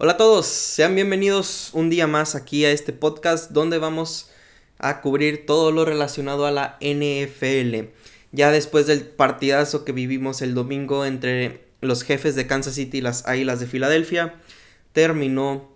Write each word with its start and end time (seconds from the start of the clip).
Hola 0.00 0.12
a 0.12 0.16
todos, 0.16 0.46
sean 0.46 0.94
bienvenidos 0.94 1.70
un 1.72 1.90
día 1.90 2.06
más 2.06 2.36
aquí 2.36 2.64
a 2.64 2.70
este 2.70 2.92
podcast 2.92 3.50
donde 3.50 3.78
vamos 3.78 4.30
a 4.78 5.00
cubrir 5.00 5.44
todo 5.44 5.72
lo 5.72 5.84
relacionado 5.84 6.46
a 6.46 6.52
la 6.52 6.78
NFL. 6.80 7.88
Ya 8.30 8.52
después 8.52 8.86
del 8.86 9.00
partidazo 9.00 9.84
que 9.84 9.90
vivimos 9.90 10.40
el 10.40 10.54
domingo 10.54 11.04
entre 11.04 11.64
los 11.80 12.04
jefes 12.04 12.36
de 12.36 12.46
Kansas 12.46 12.76
City 12.76 12.98
y 12.98 13.00
las 13.00 13.26
Águilas 13.26 13.58
de 13.58 13.66
Filadelfia, 13.66 14.36
terminó 14.92 15.68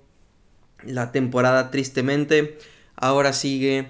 la 0.85 1.11
temporada 1.11 1.73
tristemente. 1.73 2.59
Ahora 2.95 3.33
sigue 3.33 3.89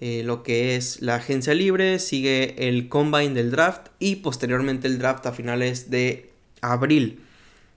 eh, 0.00 0.22
lo 0.24 0.42
que 0.42 0.74
es 0.74 1.02
la 1.02 1.14
agencia 1.14 1.54
libre, 1.54 2.00
sigue 2.00 2.68
el 2.68 2.88
combine 2.88 3.32
del 3.32 3.52
draft 3.52 3.90
y 4.00 4.16
posteriormente 4.16 4.88
el 4.88 4.98
draft 4.98 5.24
a 5.26 5.32
finales 5.32 5.88
de 5.88 6.32
abril. 6.62 7.20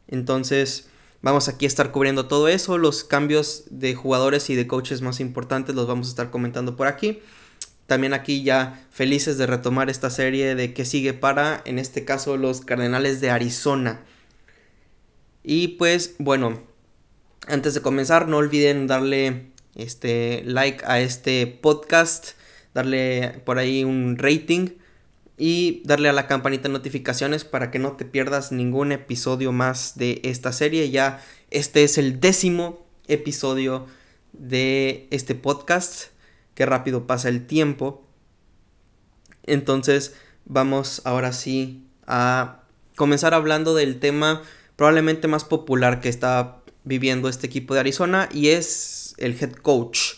Entonces, 0.08 0.88
Vamos 1.22 1.48
aquí 1.48 1.66
a 1.66 1.68
estar 1.68 1.92
cubriendo 1.92 2.26
todo 2.26 2.48
eso, 2.48 2.80
los 2.80 3.04
cambios 3.04 3.66
de 3.70 3.94
jugadores 3.94 4.50
y 4.50 4.56
de 4.56 4.66
coaches 4.66 5.02
más 5.02 5.20
importantes 5.20 5.76
los 5.76 5.86
vamos 5.86 6.08
a 6.08 6.10
estar 6.10 6.32
comentando 6.32 6.76
por 6.76 6.88
aquí. 6.88 7.20
También 7.86 8.14
aquí 8.14 8.42
ya 8.42 8.88
felices 8.90 9.38
de 9.38 9.46
retomar 9.46 9.90
esta 9.92 10.10
serie 10.10 10.56
de 10.56 10.74
que 10.74 10.84
sigue 10.84 11.14
para, 11.14 11.62
en 11.66 11.78
este 11.78 12.06
caso, 12.06 12.38
los 12.38 12.62
Cardenales 12.62 13.22
de 13.22 13.30
Arizona. 13.30 14.02
Y 15.44 15.70
pues 15.70 16.16
bueno, 16.18 16.60
antes 17.48 17.76
de 17.76 17.82
comenzar, 17.82 18.28
no 18.28 18.38
olviden 18.38 18.88
darle 18.88 19.52
este 19.76 20.42
like 20.46 20.84
a 20.88 21.02
este 21.02 21.46
podcast, 21.46 22.32
darle 22.74 23.42
por 23.46 23.60
ahí 23.60 23.84
un 23.84 24.18
rating 24.18 24.70
y 25.38 25.82
darle 25.86 26.10
a 26.10 26.14
la 26.14 26.28
campanita 26.28 26.64
de 26.64 26.74
notificaciones 26.74 27.46
para 27.46 27.72
que 27.72 27.80
no 27.80 27.94
te 27.94 28.06
pierdas 28.06 28.52
ningún 28.52 28.92
episodio 28.92 29.52
más 29.52 29.98
de 29.98 30.22
esta 30.24 30.52
serie. 30.52 30.90
Ya 30.92 31.24
este 31.50 31.84
es 31.84 31.98
el 31.98 32.20
décimo 32.20 32.86
episodio 33.08 33.88
de 34.34 35.08
este 35.12 35.36
podcast. 35.36 36.12
Qué 36.54 36.66
rápido 36.66 37.08
pasa 37.08 37.30
el 37.30 37.48
tiempo. 37.48 38.06
Entonces 39.44 40.16
vamos 40.46 41.02
ahora 41.06 41.34
sí 41.34 41.88
a 42.06 42.64
comenzar 42.96 43.34
hablando 43.34 43.74
del 43.74 44.00
tema 44.00 44.44
probablemente 44.76 45.28
más 45.28 45.44
popular 45.44 46.02
que 46.02 46.10
está 46.10 46.62
viviendo 46.84 47.30
este 47.30 47.48
equipo 47.48 47.74
de 47.74 47.82
Arizona 47.82 48.30
y 48.32 48.50
es 48.50 49.16
el 49.18 49.38
head 49.40 49.54
coach. 49.54 50.16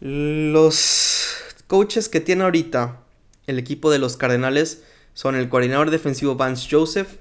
Los 0.00 1.36
coaches 1.66 2.08
que 2.08 2.20
tiene 2.20 2.44
ahorita 2.44 3.03
el 3.46 3.58
equipo 3.58 3.90
de 3.90 3.98
los 3.98 4.16
Cardenales 4.16 4.82
son 5.12 5.36
el 5.36 5.48
coordinador 5.48 5.90
defensivo 5.90 6.34
Vance 6.34 6.68
Joseph 6.70 7.18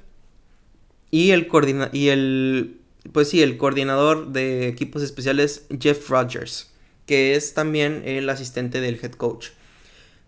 y 1.11 1.31
el, 1.31 1.47
y 1.91 2.07
el 2.09 2.79
pues 3.11 3.29
sí, 3.29 3.41
el 3.41 3.57
coordinador 3.57 4.31
de 4.31 4.67
equipos 4.67 5.01
especiales 5.03 5.65
Jeff 5.79 6.09
Rogers, 6.09 6.71
que 7.05 7.35
es 7.35 7.53
también 7.53 8.03
el 8.05 8.29
asistente 8.29 8.79
del 8.79 8.99
head 9.01 9.11
coach. 9.11 9.49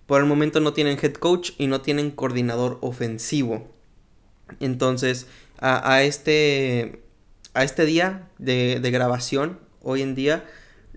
Por 0.06 0.20
el 0.20 0.28
momento 0.28 0.60
no 0.60 0.74
tienen 0.74 1.00
head 1.02 1.14
coach 1.14 1.52
y 1.58 1.68
no 1.68 1.82
tienen 1.82 2.12
coordinador 2.12 2.78
ofensivo. 2.82 3.72
Entonces, 4.59 5.28
a, 5.59 6.04
este, 6.04 7.02
a 7.54 7.64
este 7.64 7.86
día 7.86 8.30
de, 8.38 8.80
de 8.80 8.92
grabación, 8.92 9.59
hoy 9.82 10.02
en 10.02 10.14
día, 10.14 10.46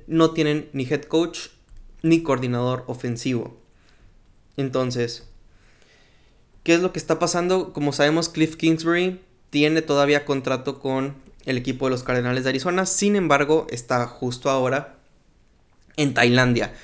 no 0.06 0.32
tienen 0.32 0.68
ni 0.72 0.84
head 0.84 1.04
coach 1.04 1.48
ni 2.02 2.22
coordinador 2.22 2.84
ofensivo. 2.86 3.57
Entonces, 4.58 5.22
¿qué 6.64 6.74
es 6.74 6.80
lo 6.80 6.92
que 6.92 6.98
está 6.98 7.18
pasando? 7.18 7.72
Como 7.72 7.92
sabemos, 7.92 8.28
Cliff 8.28 8.56
Kingsbury 8.56 9.20
tiene 9.50 9.82
todavía 9.82 10.24
contrato 10.24 10.80
con 10.80 11.14
el 11.46 11.56
equipo 11.56 11.86
de 11.86 11.92
los 11.92 12.02
Cardenales 12.02 12.42
de 12.42 12.50
Arizona. 12.50 12.84
Sin 12.84 13.14
embargo, 13.14 13.68
está 13.70 14.04
justo 14.06 14.50
ahora 14.50 14.96
en 15.96 16.12
Tailandia. 16.12 16.74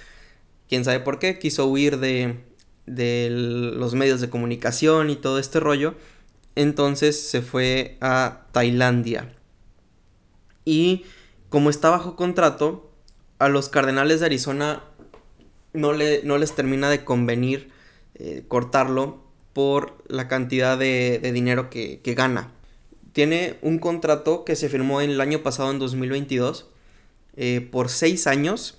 ¿Quién 0.68 0.84
sabe 0.84 1.00
por 1.00 1.18
qué? 1.18 1.40
Quiso 1.40 1.66
huir 1.66 1.98
de, 1.98 2.44
de 2.86 3.28
los 3.30 3.94
medios 3.94 4.20
de 4.20 4.30
comunicación 4.30 5.10
y 5.10 5.16
todo 5.16 5.40
este 5.40 5.58
rollo. 5.58 5.96
Entonces 6.54 7.28
se 7.28 7.42
fue 7.42 7.98
a 8.00 8.46
Tailandia. 8.52 9.34
Y 10.64 11.04
como 11.48 11.70
está 11.70 11.90
bajo 11.90 12.14
contrato, 12.14 12.88
a 13.40 13.48
los 13.48 13.68
Cardenales 13.68 14.20
de 14.20 14.26
Arizona 14.26 14.84
no, 15.74 15.92
le, 15.92 16.22
no 16.22 16.38
les 16.38 16.54
termina 16.54 16.88
de 16.88 17.04
convenir 17.04 17.70
eh, 18.14 18.44
cortarlo 18.48 19.22
por 19.52 20.02
la 20.08 20.28
cantidad 20.28 20.78
de, 20.78 21.18
dinero 21.32 21.68
que, 21.68 22.00
gana. 22.16 22.52
Tiene 23.12 23.58
un 23.60 23.78
contrato 23.78 24.44
que 24.44 24.56
se 24.56 24.68
firmó 24.68 25.00
el 25.00 25.20
año 25.20 25.42
pasado, 25.42 25.70
en 25.70 25.78
2022, 25.78 26.68
eh, 27.36 27.68
por 27.70 27.88
6 27.88 28.26
años, 28.26 28.78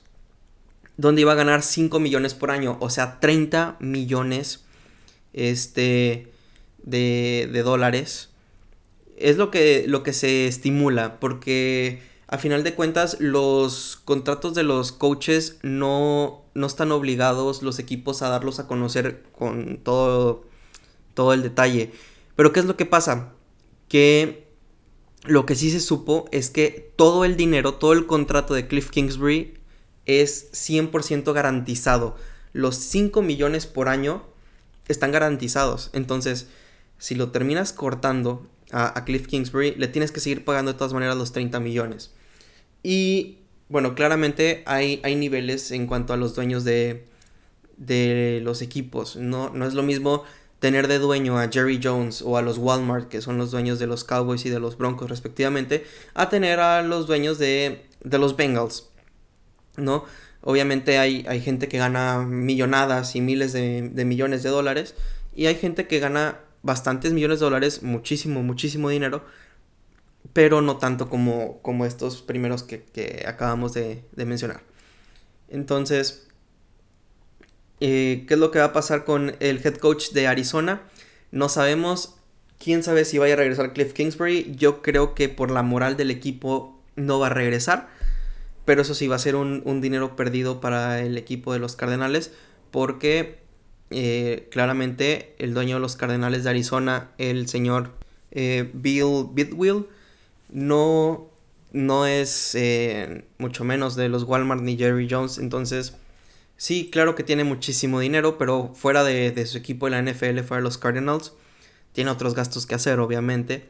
donde 0.98 1.22
iba 1.22 1.34
a 1.34 1.36
ganar 1.36 1.64
5 1.64 2.00
millones 2.00 2.34
por 2.34 2.52
año, 2.52 2.78
o 2.80 2.90
sea, 2.90 3.20
30 3.20 3.78
millones 3.80 4.64
este, 5.34 6.32
de, 6.84 7.50
de 7.52 7.62
dólares. 7.62 8.30
Es 9.18 9.38
lo 9.38 9.52
que, 9.52 9.86
lo 9.88 10.04
que 10.04 10.14
se 10.14 10.48
estimula, 10.48 11.20
porque 11.20 12.02
a 12.28 12.38
final 12.38 12.64
de 12.64 12.74
cuentas 12.74 13.18
los 13.20 14.02
contratos 14.04 14.56
de 14.56 14.64
los 14.64 14.92
coaches 14.92 15.58
no, 15.62 16.44
no 16.54 16.68
están 16.68 16.92
obligados 16.92 17.62
los 17.62 17.78
equipos 17.78 18.22
a 18.22 18.30
darlos 18.30 18.60
a 18.60 18.68
conocer 18.68 19.24
con 19.32 19.78
todo, 19.78 20.46
todo 21.14 21.34
el 21.34 21.44
detalle. 21.44 21.92
Pero 22.36 22.52
¿qué 22.52 22.62
es 22.62 22.66
lo 22.66 22.78
que 22.78 22.86
pasa? 22.86 23.34
Que 23.88 24.48
lo 25.24 25.46
que 25.46 25.56
sí 25.56 25.70
se 25.70 25.80
supo 25.80 26.26
es 26.32 26.50
que 26.50 26.92
todo 26.96 27.26
el 27.26 27.36
dinero, 27.38 27.76
todo 27.76 27.94
el 27.94 28.08
contrato 28.08 28.54
de 28.54 28.68
Cliff 28.68 28.90
Kingsbury 28.90 29.60
es 30.06 30.52
100% 30.52 31.32
garantizado. 31.34 32.16
Los 32.54 32.76
5 32.76 33.22
millones 33.22 33.68
por 33.68 33.88
año 33.88 34.24
están 34.88 35.12
garantizados. 35.12 35.90
Entonces, 35.94 36.48
si 36.98 37.16
lo 37.16 37.32
terminas 37.32 37.74
cortando 37.74 38.48
a, 38.76 39.06
Cliff 39.06 39.28
Kingsbury, 39.28 39.76
le 39.76 39.88
tienes 39.88 40.12
que 40.12 40.20
seguir 40.20 40.44
pagando 40.44 40.74
de 40.74 40.78
todas 40.78 40.92
maneras 40.92 41.16
los 41.16 41.32
30 41.32 41.62
millones. 41.62 42.12
Y 42.84 43.38
bueno, 43.70 43.96
claramente 43.96 44.64
hay, 44.66 45.00
hay 45.04 45.16
niveles 45.16 45.72
en 45.72 45.88
cuanto 45.88 46.12
a 46.12 46.18
los 46.18 46.36
dueños 46.36 46.66
de, 46.66 47.06
de 47.78 48.42
los 48.44 48.62
equipos. 48.62 49.16
No, 49.16 49.50
no 49.50 49.66
es 49.66 49.76
lo 49.76 49.82
mismo 49.82 50.24
tener 50.60 50.90
de 50.90 51.00
dueño 51.00 51.40
a 51.40 51.50
Jerry 51.50 51.80
Jones 51.82 52.22
o 52.22 52.38
a 52.38 52.42
los 52.42 52.58
Walmart, 52.58 53.08
que 53.08 53.22
son 53.22 53.38
los 53.38 53.52
dueños 53.52 53.80
de 53.80 53.88
los 53.88 54.04
Cowboys 54.04 54.46
y 54.46 54.50
de 54.50 54.60
los 54.60 54.78
Broncos 54.78 55.10
respectivamente, 55.10 55.86
a 56.14 56.28
tener 56.28 56.60
a 56.60 56.82
los 56.82 57.08
dueños 57.08 57.38
de, 57.40 57.86
de 58.04 58.18
los 58.18 58.36
Bengals. 58.36 58.90
¿No? 59.78 60.04
Obviamente 60.42 60.98
hay, 60.98 61.26
hay, 61.30 61.40
gente 61.40 61.70
que 61.70 61.78
gana 61.78 62.20
millonadas 62.20 63.16
y 63.16 63.22
miles 63.22 63.54
de, 63.54 63.90
de, 63.90 64.06
millones 64.06 64.44
de 64.44 64.50
dólares. 64.50 64.96
Y 65.34 65.48
hay 65.48 65.56
gente 65.56 65.88
que 65.88 66.00
gana 66.00 66.40
bastantes 66.66 67.14
millones 67.14 67.40
de 67.40 67.46
dólares, 67.46 67.84
muchísimo, 67.84 68.44
muchísimo 68.44 68.90
dinero 68.90 69.24
pero 70.34 70.62
no 70.62 70.78
tanto 70.78 71.10
como, 71.10 71.62
como 71.62 71.86
estos 71.86 72.22
primeros 72.22 72.64
que, 72.64 73.26
acabamos 73.28 73.74
de, 73.74 74.04
mencionar. 74.16 74.62
Entonces, 75.48 76.28
eh, 77.80 78.26
¿qué 78.28 78.34
es 78.34 78.40
lo 78.40 78.52
que 78.52 78.60
va 78.60 78.66
a 78.66 78.74
pasar 78.74 79.06
con 79.06 79.36
el 79.40 79.66
head 79.66 79.76
coach 79.76 80.12
de 80.12 80.28
Arizona? 80.28 80.82
No 81.32 81.50
sabemos, 81.50 82.16
quién 82.60 82.84
sabe 82.84 83.06
si 83.06 83.18
vaya 83.18 83.36
a 83.36 83.38
regresar 83.38 83.74
Cliff 83.74 83.94
Kingsbury. 83.94 84.56
Yo 84.58 84.82
creo 84.82 85.16
que 85.16 85.30
por 85.30 85.52
la 85.52 85.64
moral 85.64 85.98
del 85.98 86.12
equipo 86.12 86.82
no 86.96 87.20
va 87.20 87.28
a 87.28 87.32
regresar, 87.32 87.88
pero 88.66 88.82
eso 88.82 88.96
sí 88.96 89.08
va 89.08 89.18
a 89.18 89.20
ser 89.20 89.36
un, 89.36 89.82
dinero 89.82 90.16
perdido 90.16 90.60
para 90.60 91.02
el 91.02 91.18
equipo 91.18 91.54
de 91.54 91.60
los 91.60 91.76
Cardenales, 91.76 92.32
porque 92.72 93.40
eh, 93.98 94.50
claramente 94.52 95.34
el 95.40 95.54
dueño 95.54 95.76
de 95.76 95.80
los 95.80 95.96
Cardenales 95.96 96.44
de 96.44 96.50
Arizona, 96.50 97.12
el 97.18 97.48
señor 97.48 97.92
eh, 98.32 98.70
Bill 98.74 99.28
Bidwill, 99.32 99.86
no, 100.50 101.30
no 101.72 102.06
es 102.06 102.56
eh, 102.56 103.24
mucho 103.38 103.64
menos 103.64 103.96
de 103.96 104.10
los 104.10 104.24
Walmart 104.24 104.62
ni 104.62 104.76
Jerry 104.76 105.08
Jones. 105.10 105.38
Entonces, 105.38 105.96
sí, 106.58 106.90
claro 106.92 107.16
que 107.16 107.24
tiene 107.24 107.46
muchísimo 107.46 108.02
dinero, 108.02 108.38
pero 108.38 108.74
fuera 108.76 109.06
de, 109.06 109.46
su 109.46 109.58
equipo 109.58 109.86
de 109.86 109.92
la 109.92 110.02
NFL, 110.02 110.40
fuera 110.40 110.58
de 110.58 110.64
los 110.64 110.78
Cardinals, 110.78 111.32
tiene 111.94 112.12
otros 112.12 112.36
gastos 112.36 112.66
que 112.66 112.76
hacer, 112.76 113.00
obviamente. 113.00 113.70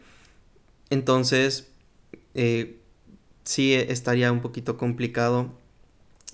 Entonces, 0.90 1.68
eh, 2.34 2.80
sí 3.44 3.76
estaría 3.76 4.32
un 4.32 4.42
poquito 4.42 4.76
complicado 4.76 5.52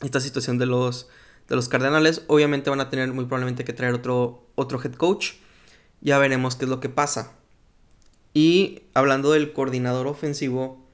esta 0.02 0.22
situación 0.22 0.58
de 0.58 0.66
los, 0.66 1.10
de 1.52 1.58
los 1.58 1.68
Cardenales. 1.68 2.24
Obviamente 2.28 2.70
van 2.70 2.80
a 2.80 2.90
tener 2.90 3.12
muy 3.12 3.26
probablemente 3.26 3.66
que 3.66 3.74
traer 3.74 3.94
otro, 3.94 4.48
otro 4.56 4.82
head 4.82 4.94
coach. 4.94 5.34
Ya 6.00 6.18
veremos 6.18 6.56
qué 6.56 6.64
es 6.64 6.70
lo 6.70 6.80
que 6.80 6.88
pasa. 6.88 7.34
Y 8.34 8.84
hablando 8.94 9.34
del 9.34 9.52
coordinador 9.52 10.08
ofensivo, 10.08 10.88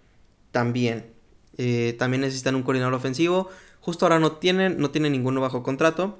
también. 0.52 1.14
Eh, 1.60 1.96
también 2.00 2.22
necesitan 2.22 2.56
un 2.56 2.64
coordinador 2.64 2.96
ofensivo. 2.96 3.50
Justo 3.82 4.06
ahora 4.06 4.18
no 4.18 4.32
tienen, 4.34 4.80
no 4.80 4.90
tienen 4.90 5.12
ninguno 5.12 5.42
bajo 5.42 5.62
contrato. 5.62 6.18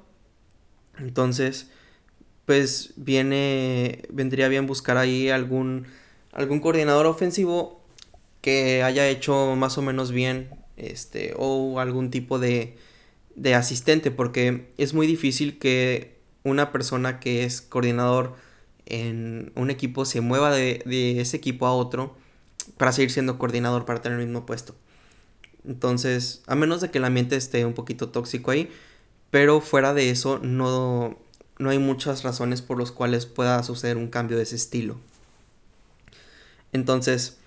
Entonces, 0.98 1.72
pues 2.46 2.92
viene, 2.94 4.04
vendría 4.08 4.46
bien 4.46 4.68
buscar 4.68 4.98
ahí 4.98 5.30
algún, 5.30 5.88
algún 6.30 6.60
coordinador 6.60 7.06
ofensivo 7.06 7.82
que 8.40 8.84
haya 8.84 9.08
hecho 9.08 9.56
más 9.56 9.78
o 9.78 9.82
menos 9.82 10.12
bien 10.12 10.50
este 10.76 11.34
o 11.36 11.80
algún 11.80 12.10
tipo 12.10 12.38
de, 12.38 12.76
de 13.38 13.54
asistente 13.54 14.10
porque 14.10 14.72
es 14.78 14.94
muy 14.94 15.06
difícil 15.06 15.58
que 15.58 16.18
una 16.44 16.72
persona 16.72 17.20
que 17.20 17.44
es 17.44 17.60
coordinador 17.60 18.34
en 18.86 19.52
un 19.54 19.70
equipo 19.70 20.04
se 20.04 20.20
mueva 20.20 20.50
de, 20.50 20.82
de 20.84 21.20
ese 21.20 21.36
equipo 21.36 21.66
a 21.66 21.72
otro 21.72 22.16
para 22.76 22.92
seguir 22.92 23.10
siendo 23.10 23.38
coordinador 23.38 23.84
para 23.84 24.02
tener 24.02 24.18
el 24.18 24.26
mismo 24.26 24.44
puesto. 24.44 24.74
Entonces, 25.66 26.42
a 26.46 26.54
menos 26.54 26.80
de 26.80 26.90
que 26.90 26.98
el 26.98 27.04
ambiente 27.04 27.36
esté 27.36 27.64
un 27.64 27.74
poquito 27.74 28.08
tóxico 28.08 28.50
ahí, 28.50 28.70
pero 29.30 29.60
fuera 29.60 29.94
de 29.94 30.10
eso 30.10 30.38
no, 30.38 31.18
no 31.58 31.70
hay 31.70 31.78
muchas 31.78 32.22
razones 32.22 32.62
por 32.62 32.78
las 32.78 32.90
cuales 32.90 33.26
pueda 33.26 33.62
suceder 33.62 33.96
un 33.96 34.08
cambio 34.08 34.36
de 34.36 34.44
ese 34.44 34.56
estilo. 34.56 34.96
Entonces, 36.72 37.38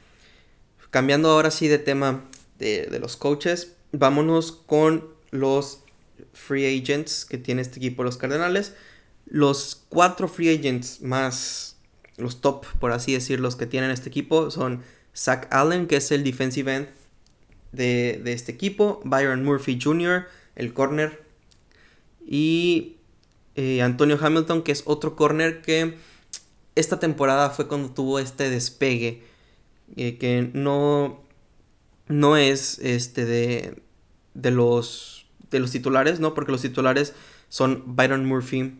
cambiando 0.89 1.29
ahora 1.29 1.51
sí 1.51 1.67
de 1.67 1.79
tema 1.79 2.23
de, 2.59 2.87
de, 2.87 2.99
los 2.99 3.17
coaches, 3.17 3.73
vámonos 3.91 4.51
con 4.51 5.07
los 5.31 5.80
free 6.33 6.65
agents 6.65 7.25
que 7.25 7.37
tiene 7.37 7.61
este 7.61 7.79
equipo, 7.79 8.03
los 8.03 8.17
Cardenales. 8.17 8.73
Los 9.25 9.85
cuatro 9.89 10.27
free 10.27 10.49
agents 10.49 11.01
más, 11.01 11.77
los 12.17 12.41
top, 12.41 12.65
por 12.79 12.91
así 12.91 13.13
decirlo, 13.13 13.43
los 13.43 13.55
que 13.55 13.65
tienen 13.65 13.91
este 13.91 14.09
equipo 14.09 14.51
son 14.51 14.81
Zach 15.15 15.47
Allen, 15.51 15.87
que 15.87 15.97
es 15.97 16.11
el 16.11 16.23
defensive 16.23 16.75
end 16.75 16.87
de, 17.71 18.21
este 18.25 18.51
equipo, 18.51 19.01
Byron 19.03 19.43
Murphy 19.43 19.79
Jr., 19.81 20.27
el 20.55 20.73
corner, 20.73 21.23
y 22.25 22.97
eh, 23.55 23.81
Antonio 23.81 24.17
Hamilton, 24.21 24.63
que 24.63 24.71
es 24.71 24.83
otro 24.85 25.15
corner 25.15 25.61
que 25.61 25.95
esta 26.75 26.99
temporada 26.99 27.49
fue 27.49 27.67
cuando 27.67 27.91
tuvo 27.91 28.19
este 28.19 28.49
despegue, 28.49 29.23
eh, 29.95 30.17
que 30.17 30.49
no, 30.53 31.23
no 32.07 32.37
es 32.37 32.79
este 32.79 33.25
de, 33.25 33.81
de, 34.33 34.51
los, 34.51 35.20
de 35.51 35.59
los 35.59 35.71
titulares, 35.71 36.19
¿no? 36.19 36.33
Porque 36.33 36.51
los 36.51 36.61
titulares 36.61 37.13
son 37.49 37.83
Byron 37.95 38.25
Murphy 38.25 38.73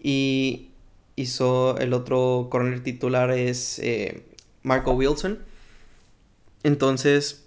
y 0.00 0.68
hizo 1.16 1.78
el 1.78 1.92
otro 1.94 2.48
corner 2.50 2.82
titular 2.82 3.30
es 3.30 3.78
eh, 3.78 4.24
Marco 4.62 4.92
Wilson. 4.92 5.38
Entonces, 6.62 7.44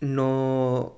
no 0.00 0.96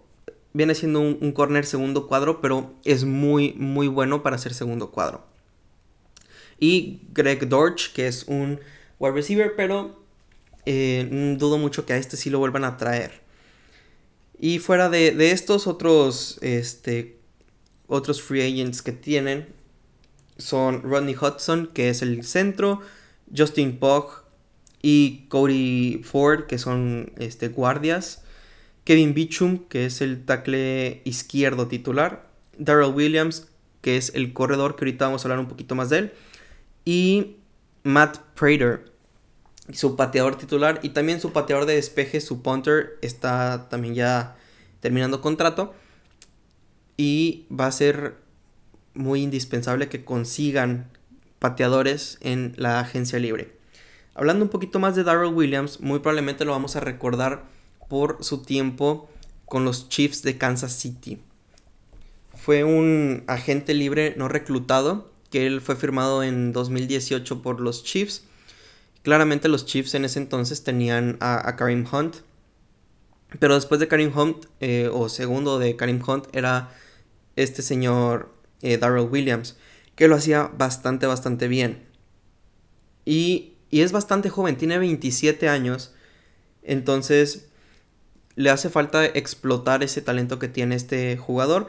viene 0.53 0.75
siendo 0.75 1.01
un, 1.01 1.33
corner 1.33 1.67
segundo 1.67 2.07
cuadro, 2.07 2.41
pero 2.41 2.75
es 2.85 3.05
muy, 3.05 3.53
muy 3.55 3.89
bueno 3.89 4.23
para 4.23 4.39
ser 4.39 4.55
segundo 4.55 4.91
cuadro. 4.91 5.25
Y 6.59 7.01
Greg 7.13 7.49
Dorch, 7.49 7.93
que 7.93 8.07
es 8.07 8.25
un 8.25 8.61
wide 8.99 9.15
receiver, 9.15 9.55
pero 9.57 10.01
eh, 10.65 11.37
dudo 11.39 11.59
mucho 11.59 11.85
que 11.85 11.93
a 11.93 11.97
este 11.97 12.17
sí 12.17 12.31
lo 12.31 12.39
vuelvan 12.39 12.65
a 12.65 12.77
traer. 12.77 13.24
Y 14.39 14.59
fuera 14.59 14.89
de, 14.89 15.31
estos 15.31 15.67
otros, 15.67 16.39
este, 16.43 17.19
otros 17.87 18.23
free 18.23 18.43
agents 18.43 18.83
que 18.83 18.93
tienen, 18.93 19.49
son 20.37 20.83
Rodney 20.83 21.15
Hudson, 21.15 21.71
que 21.73 21.89
es 21.89 22.03
el 22.03 22.25
centro, 22.25 22.81
Justin 23.35 23.79
Pogg, 23.79 24.25
y 24.83 25.27
Cody 25.29 26.03
Ford, 26.05 26.45
que 26.45 26.59
son 26.59 27.13
este, 27.17 27.49
guardias. 27.49 28.23
Kevin 28.85 29.15
Beechum, 29.15 29.61
que 29.69 29.87
es 29.87 30.03
el 30.03 30.27
tackle 30.27 31.01
izquierdo 31.05 31.69
titular. 31.69 32.29
Darrell 32.59 32.93
Williams, 32.93 33.49
que 33.81 33.97
es 33.97 34.13
el 34.15 34.35
corredor, 34.35 34.77
que 34.77 34.85
ahorita 34.85 35.07
vamos 35.07 35.25
a 35.25 35.29
hablar 35.29 35.39
un 35.39 35.49
poquito 35.49 35.75
más 35.75 35.89
de 35.89 35.99
él. 35.99 36.13
Y 36.85 37.37
Matt 37.83 38.19
Prater, 38.35 38.93
su 39.73 39.97
pateador 39.97 40.37
titular. 40.37 40.81
Y 40.83 40.91
también 40.91 41.21
su 41.21 41.33
pateador 41.33 41.67
de 41.67 41.75
despeje, 41.75 42.21
su 42.21 42.43
punter, 42.43 42.99
está 43.03 43.69
también 43.69 43.95
ya 43.95 44.37
terminando 44.81 45.21
contrato. 45.21 45.75
Y 46.97 47.47
va 47.51 47.67
a 47.67 47.73
ser 47.73 48.17
muy 48.95 49.23
indispensable 49.23 49.89
que 49.89 50.05
consigan 50.05 50.89
pateadores 51.39 52.19
en 52.21 52.55
la 52.57 52.81
agencia 52.81 53.19
libre. 53.19 53.53
Hablando 54.15 54.45
un 54.45 54.51
poquito 54.51 54.79
más 54.79 54.95
de 54.95 55.03
Darrell 55.03 55.35
Williams, 55.35 55.81
muy 55.81 55.99
probablemente 55.99 56.45
lo 56.45 56.53
vamos 56.53 56.77
a 56.77 56.81
recordar 56.81 57.45
por 57.89 58.19
su 58.23 58.43
tiempo 58.43 59.09
con 59.45 59.65
los 59.65 59.89
Chiefs 59.89 60.23
de 60.23 60.39
Kansas 60.39 60.73
City. 60.73 61.21
Fue 62.35 62.65
un 62.65 63.25
agente 63.27 63.75
libre 63.75 64.15
no 64.17 64.29
reclutado, 64.29 65.11
que 65.31 65.47
él 65.47 65.61
fue 65.61 65.77
firmado 65.77 66.23
en 66.23 66.53
2018 66.53 67.43
por 67.43 67.61
los 67.61 67.85
Chiefs. 67.85 68.25
Claramente 69.05 69.49
los 69.49 69.65
Chiefs 69.65 69.95
en 69.95 70.05
ese 70.05 70.19
entonces 70.19 70.65
tenían 70.65 71.17
a, 71.21 71.55
Karim 71.57 71.87
Hunt. 71.91 72.17
Pero 73.39 73.55
después 73.55 73.79
de 73.79 73.87
Karim 73.87 74.11
Hunt, 74.17 74.47
eh, 74.59 74.91
o 74.93 75.09
segundo 75.09 75.61
de 75.61 75.77
Karim 75.77 76.03
Hunt, 76.05 76.27
era 76.33 76.71
este 77.37 77.63
señor 77.63 78.35
eh, 78.63 78.79
Darrell 78.79 79.09
Williams, 79.09 79.57
que 79.95 80.09
lo 80.09 80.17
hacía 80.17 80.51
bastante, 80.57 81.07
bastante 81.07 81.47
bien. 81.47 81.85
Y 83.05 83.55
y 83.75 83.81
es 83.81 83.91
bastante 83.91 84.31
joven, 84.31 84.55
tiene 84.55 84.79
27 84.79 85.49
años. 85.49 85.93
Entonces 86.63 87.49
le 88.37 88.51
hace 88.51 88.71
falta 88.71 89.05
explotar 89.05 89.83
ese 89.83 90.01
talento 90.01 90.39
que 90.39 90.47
tiene 90.47 90.77
este 90.77 91.17
jugador. 91.17 91.67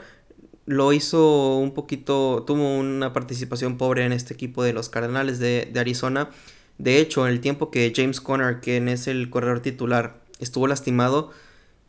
Lo 0.67 0.93
hizo 0.93 1.57
un 1.57 1.73
poquito, 1.73 2.43
tuvo 2.45 2.77
una 2.77 3.11
participación 3.11 3.79
pobre 3.79 4.05
en 4.05 4.11
este 4.11 4.35
equipo 4.35 4.63
de 4.63 4.73
los 4.73 4.89
Cardenales 4.89 5.39
de, 5.39 5.73
Arizona. 5.75 6.29
De 6.77 6.99
hecho, 6.99 7.25
en 7.27 7.33
el 7.33 7.41
tiempo 7.41 7.71
que 7.71 7.91
James 7.95 8.21
Conner, 8.21 8.59
quien 8.59 8.89
es 8.89 9.07
el 9.07 9.29
corredor 9.29 9.61
titular, 9.61 10.21
estuvo 10.39 10.67
lastimado, 10.67 11.31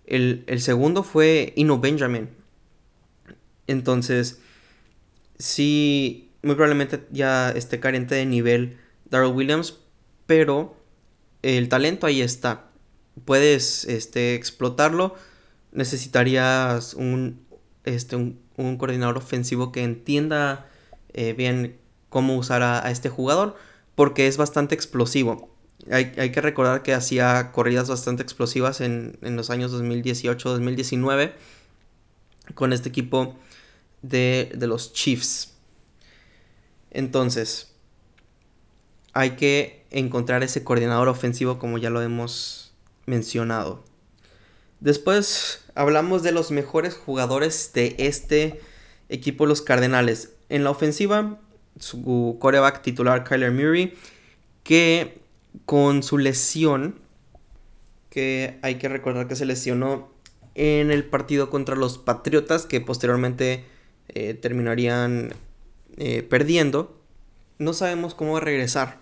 el, 0.07 0.45
el 0.47 0.61
segundo 0.61 1.03
fue 1.03 1.53
Ino 1.57 1.81
Benjamin. 1.81 2.29
Entonces, 3.67 4.41
sí, 5.39 6.31
muy 6.43 6.55
probablemente 6.55 7.05
ya 7.11 7.51
esté 7.51 7.81
carente 7.81 8.15
de 8.15 8.27
nivel 8.27 8.79
Darrell 9.11 9.33
Williams, 9.33 9.79
pero 10.27 10.77
el 11.43 11.69
talento 11.69 12.07
ahí 12.07 12.23
está. 12.23 12.71
Puedes 13.25 13.85
este, 13.85 14.35
explotarlo. 14.35 15.15
Necesitarías 15.73 16.95
un, 16.95 17.45
este, 17.85 18.17
un, 18.17 18.77
coordinador 18.79 19.19
ofensivo 19.19 19.73
que 19.73 19.83
entienda 19.83 20.69
eh, 21.13 21.33
bien 21.33 21.79
cómo 22.09 22.37
usar 22.37 22.63
a, 22.63 22.91
este 22.91 23.09
jugador 23.09 23.57
porque 23.97 24.29
es 24.29 24.37
bastante 24.37 24.77
explosivo. 24.77 25.51
Hay, 25.91 26.13
que 26.13 26.41
recordar 26.41 26.83
que 26.83 26.95
hacía 26.95 27.53
corridas 27.53 27.89
bastante 27.89 28.23
explosivas 28.23 28.81
en, 28.81 29.19
en 29.23 29.37
los 29.37 29.51
años 29.51 29.73
2018-2019 29.73 31.33
con 32.55 32.73
este 32.73 32.89
equipo 32.89 33.37
de, 34.03 34.53
de 34.55 34.67
los 34.67 34.93
Chiefs. 34.93 35.55
Entonces, 36.91 37.73
hay 39.13 39.31
que 39.31 39.85
encontrar 39.91 40.43
ese 40.43 40.65
coordinador 40.65 41.09
ofensivo 41.09 41.59
como 41.59 41.79
ya 41.79 41.91
lo 41.91 42.03
hemos 42.03 42.73
mencionado. 43.07 43.85
Después 44.81 45.65
hablamos 45.75 46.23
de 46.23 46.33
los 46.33 46.51
mejores 46.51 46.95
jugadores 46.95 47.73
de 47.75 47.97
este 47.99 48.61
equipo, 49.09 49.47
los 49.47 49.63
Cardenales. 49.63 50.33
En 50.49 50.65
la 50.65 50.71
ofensiva, 50.71 51.39
su 51.79 52.37
coreback 52.41 52.83
titular 52.83 53.25
Kyler 53.25 53.53
Murray, 53.53 53.95
que 54.63 55.19
con 55.65 56.03
su 56.03 56.19
lesión, 56.19 56.97
que 58.11 58.59
hay 58.63 58.77
que 58.77 58.89
recordar 58.89 59.29
que 59.29 59.37
se 59.37 59.47
lesionó 59.47 60.11
en 60.55 60.91
el 60.91 61.05
partido 61.05 61.51
contra 61.51 61.77
los 61.77 61.99
Patriotas, 61.99 62.67
que 62.67 62.81
posteriormente 62.81 63.65
eh, 64.09 64.35
terminarían 64.35 65.35
eh, 65.99 66.23
perdiendo, 66.23 66.99
no 67.59 67.73
sabemos 67.73 68.15
cómo 68.15 68.33
va 68.33 68.39
a 68.39 68.43
regresar. 68.43 68.99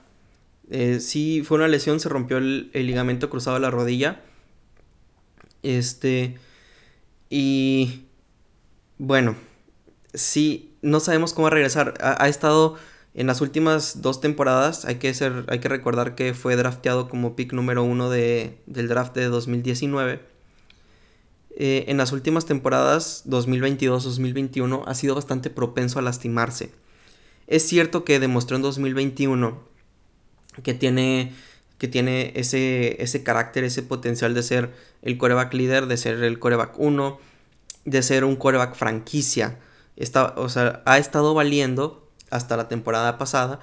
Eh, 0.70 1.00
sí, 1.00 1.42
fue 1.44 1.58
una 1.58 1.68
lesión, 1.68 2.00
se 2.00 2.08
rompió 2.08 2.38
el, 2.38 2.70
ligamento 2.72 3.30
cruzado 3.30 3.56
de 3.56 3.60
la 3.60 3.70
rodilla. 3.70 4.22
Este. 5.62 6.36
Y. 7.30 8.04
Bueno, 8.98 9.36
sí, 10.12 10.73
no 10.84 11.00
sabemos 11.00 11.32
cómo 11.32 11.50
regresar. 11.50 11.94
Ha, 12.00 12.28
estado 12.28 12.76
en 13.14 13.26
las 13.26 13.40
últimas 13.40 14.02
dos 14.02 14.20
temporadas. 14.20 14.84
Hay 14.84 14.96
que, 14.96 15.12
ser, 15.14 15.44
hay 15.48 15.58
que 15.58 15.68
recordar 15.68 16.14
que 16.14 16.34
fue 16.34 16.54
drafteado 16.56 17.08
como 17.08 17.34
pick 17.34 17.52
número 17.52 17.82
uno 17.82 18.10
de, 18.10 18.58
del 18.66 18.88
draft 18.88 19.14
de 19.14 19.24
2019. 19.24 20.20
Eh, 21.56 21.84
en 21.88 21.96
las 21.96 22.12
últimas 22.12 22.46
temporadas, 22.46 23.24
2022-2021, 23.26 24.82
ha 24.86 24.94
sido 24.94 25.14
bastante 25.14 25.50
propenso 25.50 25.98
a 25.98 26.02
lastimarse. 26.02 26.70
Es 27.46 27.66
cierto 27.66 28.04
que 28.04 28.20
demostró 28.20 28.56
en 28.56 28.62
2021 28.62 29.58
que 30.62 30.74
tiene, 30.74 31.32
que 31.78 31.88
tiene 31.88 32.32
ese, 32.36 33.02
ese 33.02 33.22
carácter, 33.22 33.64
ese 33.64 33.82
potencial 33.82 34.34
de 34.34 34.42
ser 34.42 34.70
el 35.02 35.16
coreback 35.18 35.52
líder, 35.54 35.86
de 35.86 35.96
ser 35.96 36.22
el 36.22 36.38
coreback 36.38 36.78
1, 36.78 37.18
de 37.84 38.02
ser 38.02 38.24
un 38.24 38.36
coreback 38.36 38.74
franquicia. 38.74 39.58
Está, 39.96 40.34
o 40.36 40.48
sea, 40.48 40.82
ha 40.86 40.98
estado 40.98 41.34
valiendo 41.34 42.08
hasta 42.30 42.56
la 42.56 42.68
temporada 42.68 43.16
pasada 43.18 43.60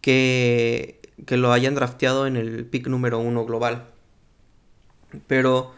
que, 0.00 1.00
que 1.26 1.36
lo 1.36 1.52
hayan 1.52 1.74
drafteado 1.74 2.26
en 2.26 2.36
el 2.36 2.66
pick 2.66 2.88
número 2.88 3.18
1 3.18 3.44
global. 3.44 3.86
Pero 5.26 5.72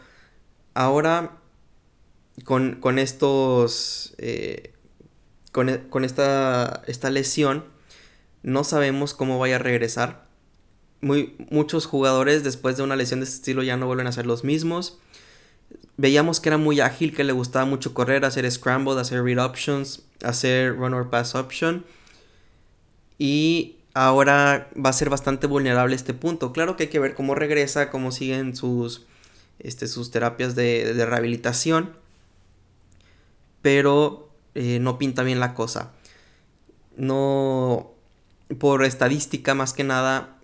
ahora 0.73 1.37
con, 2.43 2.75
con 2.75 2.99
estos... 2.99 4.13
Eh, 4.17 4.73
con, 5.51 5.69
con 5.89 6.05
esta, 6.05 6.81
esta 6.87 7.09
lesión 7.09 7.65
no 8.41 8.63
sabemos 8.63 9.13
cómo 9.13 9.37
vaya 9.37 9.57
a 9.57 9.59
regresar. 9.59 10.25
Muy, 11.01 11.35
muchos 11.49 11.85
jugadores 11.85 12.43
después 12.43 12.77
de 12.77 12.83
una 12.83 12.95
lesión 12.95 13.19
de 13.19 13.25
este 13.25 13.37
estilo 13.37 13.63
ya 13.63 13.75
no 13.75 13.87
vuelven 13.87 14.07
a 14.07 14.11
ser 14.11 14.25
los 14.25 14.43
mismos. 14.43 14.99
Veíamos 16.01 16.39
que 16.39 16.49
era 16.49 16.57
muy 16.57 16.79
ágil, 16.79 17.15
que 17.15 17.23
le 17.23 17.31
gustaba 17.31 17.65
mucho 17.65 17.93
correr, 17.93 18.25
hacer 18.25 18.51
scramble, 18.51 18.99
hacer 18.99 19.23
read 19.23 19.37
options, 19.37 20.01
hacer 20.23 20.75
run 20.75 20.95
or 20.95 21.11
pass 21.11 21.35
option. 21.35 21.85
Y 23.19 23.75
ahora 23.93 24.67
va 24.83 24.89
a 24.89 24.93
ser 24.93 25.11
bastante 25.11 25.45
vulnerable 25.45 25.95
este 25.95 26.15
punto. 26.15 26.53
Claro 26.53 26.75
que 26.75 26.85
hay 26.85 26.89
que 26.89 26.97
ver 26.97 27.13
cómo 27.13 27.35
regresa, 27.35 27.91
cómo 27.91 28.11
siguen 28.11 28.55
sus, 28.55 29.05
este, 29.59 29.87
sus 29.87 30.09
terapias 30.09 30.55
de, 30.55 30.91
rehabilitación. 31.05 31.91
Pero 33.61 34.27
eh, 34.55 34.79
no 34.79 34.97
pinta 34.97 35.21
bien 35.21 35.39
la 35.39 35.53
cosa. 35.53 35.91
No, 36.97 37.91
por 38.57 38.85
estadística 38.85 39.53
más 39.53 39.73
que 39.73 39.83
nada, 39.83 40.35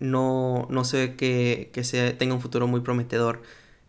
no, 0.00 0.66
no 0.70 0.82
se 0.82 1.14
que, 1.14 1.70
que 1.72 1.84
se 1.84 2.14
tenga 2.14 2.34
un 2.34 2.40
futuro 2.40 2.66
muy 2.66 2.80
prometedor. 2.80 3.42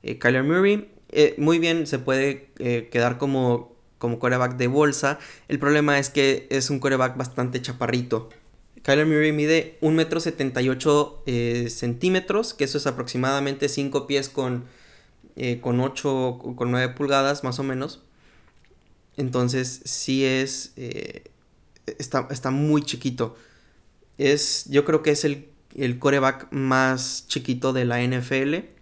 Eh, 0.04 0.20
Kyler 0.20 0.44
Murray, 0.44 0.88
eh, 1.16 1.36
muy 1.38 1.60
bien, 1.60 1.88
se 1.88 2.00
puede 2.00 2.50
eh, 2.60 2.90
quedar 2.92 3.18
como, 3.18 3.76
como 3.98 4.20
coreback 4.20 4.58
de 4.58 4.68
bolsa. 4.68 5.20
El 5.48 5.60
problema 5.60 5.98
es 6.00 6.10
que 6.10 6.48
es 6.50 6.70
un 6.70 6.80
coreback 6.80 7.18
bastante 7.18 7.62
chaparrito. 7.62 8.30
Kyler 8.84 9.08
Murray 9.08 9.32
mide 9.32 9.78
1,78 9.82 11.22
m 11.26 11.70
centímetros, 11.70 12.54
que 12.54 12.66
eso 12.66 12.78
es 12.78 12.86
aproximadamente 12.86 13.68
5 13.68 14.06
pies 14.06 14.30
con, 14.30 14.66
con 15.62 15.80
8 15.80 16.40
con 16.56 16.70
9 16.70 16.94
pulgadas 16.94 17.44
más 17.44 17.58
o 17.58 17.64
menos. 17.64 18.04
Entonces 19.18 19.82
sí 19.86 20.24
es... 20.24 20.74
está, 21.98 22.28
está 22.30 22.52
muy 22.52 22.84
chiquito 22.84 23.36
es, 24.18 24.66
yo 24.70 24.86
creo 24.86 25.04
que 25.04 25.12
es 25.12 25.26
el, 25.26 25.50
el 25.76 26.00
coreback 26.00 26.52
más 26.52 27.26
chiquito 27.28 27.74
de 27.74 27.86
la 27.86 28.02
NFL. 28.02 28.75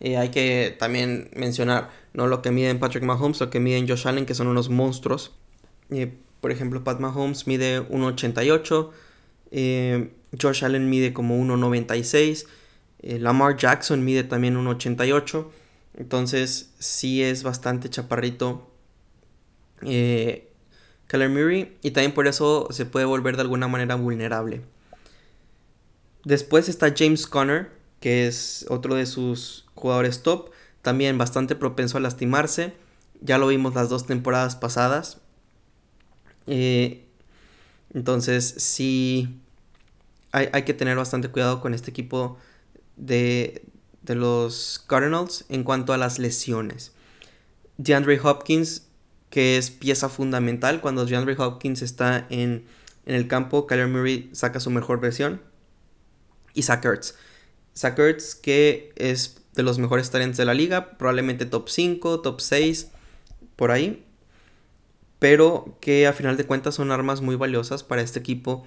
Eh, 0.00 0.16
hay 0.16 0.30
que 0.30 0.76
también 0.78 1.30
mencionar 1.34 1.90
no 2.12 2.26
lo 2.26 2.42
que 2.42 2.50
miden 2.50 2.78
Patrick 2.78 3.04
Mahomes, 3.04 3.40
lo 3.40 3.50
que 3.50 3.60
miden 3.60 3.88
Josh 3.88 4.06
Allen, 4.06 4.26
que 4.26 4.34
son 4.34 4.46
unos 4.46 4.68
monstruos. 4.68 5.32
Eh, 5.90 6.14
por 6.40 6.50
ejemplo, 6.50 6.84
Pat 6.84 7.00
Mahomes 7.00 7.46
mide 7.46 7.80
1,88. 7.88 8.90
Eh, 9.50 10.12
Josh 10.40 10.64
Allen 10.64 10.90
mide 10.90 11.12
como 11.12 11.36
1,96. 11.38 12.46
Lamar 13.02 13.56
Jackson 13.56 14.04
mide 14.04 14.24
también 14.24 14.56
1,88. 14.56 15.46
Entonces, 15.96 16.72
sí 16.78 17.22
es 17.22 17.42
bastante 17.42 17.88
chaparrito. 17.88 18.70
Kyler 19.80 21.28
Murray 21.28 21.76
y 21.82 21.90
también 21.90 22.12
por 22.12 22.26
eso 22.26 22.68
se 22.70 22.86
puede 22.86 23.04
volver 23.04 23.36
de 23.36 23.42
alguna 23.42 23.68
manera 23.68 23.94
vulnerable. 23.94 24.62
Después 26.24 26.70
está 26.70 26.94
James 26.96 27.26
Conner, 27.26 27.70
que 28.00 28.26
es 28.26 28.64
otro 28.70 28.94
de 28.94 29.04
sus 29.04 29.63
jugadores 29.74 30.22
top, 30.22 30.50
también 30.82 31.18
bastante 31.18 31.54
propenso 31.54 31.98
a 31.98 32.00
lastimarse. 32.00 32.74
Ya 33.20 33.38
lo 33.38 33.46
vimos 33.46 33.74
las 33.74 33.88
dos 33.88 34.06
temporadas 34.06 34.56
pasadas. 34.56 35.18
Eh, 36.46 37.04
entonces 37.94 38.54
sí 38.58 39.40
hay, 40.32 40.48
hay, 40.52 40.64
que 40.64 40.74
tener 40.74 40.96
bastante 40.96 41.28
cuidado 41.28 41.60
con 41.60 41.72
este 41.72 41.90
equipo 41.90 42.36
de, 42.96 43.64
de 44.02 44.14
los 44.14 44.84
Cardinals 44.86 45.46
en 45.48 45.64
cuanto 45.64 45.92
a 45.92 45.96
las 45.96 46.18
lesiones. 46.18 46.92
DeAndre 47.78 48.20
Hopkins 48.22 48.82
que 49.34 49.56
es 49.58 49.72
pieza 49.72 50.08
fundamental. 50.08 50.80
Cuando 50.80 51.06
DeAndre 51.06 51.34
Hopkins 51.36 51.82
está 51.82 52.24
en, 52.30 52.66
el 53.04 53.26
campo, 53.26 53.66
Kyler 53.66 53.88
Murray 53.88 54.30
saca 54.32 54.60
su 54.60 54.70
mejor 54.70 55.00
versión. 55.00 55.42
Y 56.54 56.62
Zach 56.62 56.84
Ertz. 56.84 57.16
Zach 57.76 57.96
que 58.42 58.92
es 58.94 59.42
de 59.54 59.62
los 59.62 59.78
mejores 59.78 60.10
talentos 60.10 60.36
de 60.36 60.44
la 60.44 60.54
liga, 60.54 60.96
probablemente 60.98 61.46
top 61.46 61.68
5, 61.68 62.20
top 62.20 62.40
6, 62.40 62.90
por 63.56 63.70
ahí. 63.70 64.04
Pero 65.18 65.78
que 65.80 66.06
a 66.06 66.12
final 66.12 66.36
de 66.36 66.44
cuentas 66.44 66.74
son 66.74 66.90
armas 66.90 67.20
muy 67.20 67.36
valiosas 67.36 67.82
para 67.82 68.02
este 68.02 68.18
equipo 68.18 68.66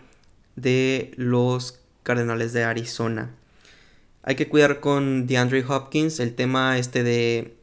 de 0.56 1.12
los 1.18 1.80
Cardenales 2.04 2.54
de 2.54 2.64
Arizona. 2.64 3.36
Hay 4.24 4.36
que 4.36 4.48
cuidar 4.48 4.80
con 4.80 5.28
DeAndre 5.28 5.64
Hopkins 5.68 6.20
el 6.20 6.36
tema 6.36 6.78
este 6.78 7.04
de, 7.04 7.58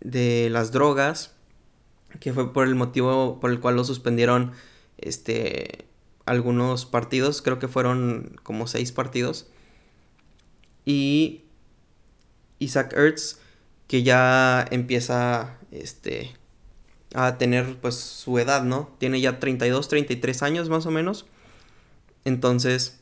de 0.00 0.48
las 0.50 0.72
drogas 0.72 1.32
que 2.20 2.32
fue 2.32 2.52
por 2.52 2.66
el 2.66 2.74
motivo 2.74 3.38
por 3.40 3.50
el 3.50 3.60
cual 3.60 3.76
lo 3.76 3.84
suspendieron 3.84 4.52
este 4.96 5.84
algunos 6.26 6.84
partidos, 6.84 7.40
creo 7.40 7.58
que 7.58 7.68
fueron 7.68 8.38
como 8.42 8.66
seis 8.66 8.92
partidos. 8.92 9.46
Y 10.84 11.42
Isaac 12.58 12.92
Ertz 12.94 13.38
que 13.86 14.02
ya 14.02 14.66
empieza 14.70 15.56
este 15.70 16.34
a 17.14 17.38
tener 17.38 17.76
pues 17.80 17.94
su 17.96 18.38
edad, 18.38 18.62
¿no? 18.62 18.90
Tiene 18.98 19.20
ya 19.20 19.40
32, 19.40 19.88
33 19.88 20.42
años 20.42 20.68
más 20.68 20.86
o 20.86 20.90
menos. 20.90 21.26
Entonces 22.24 23.00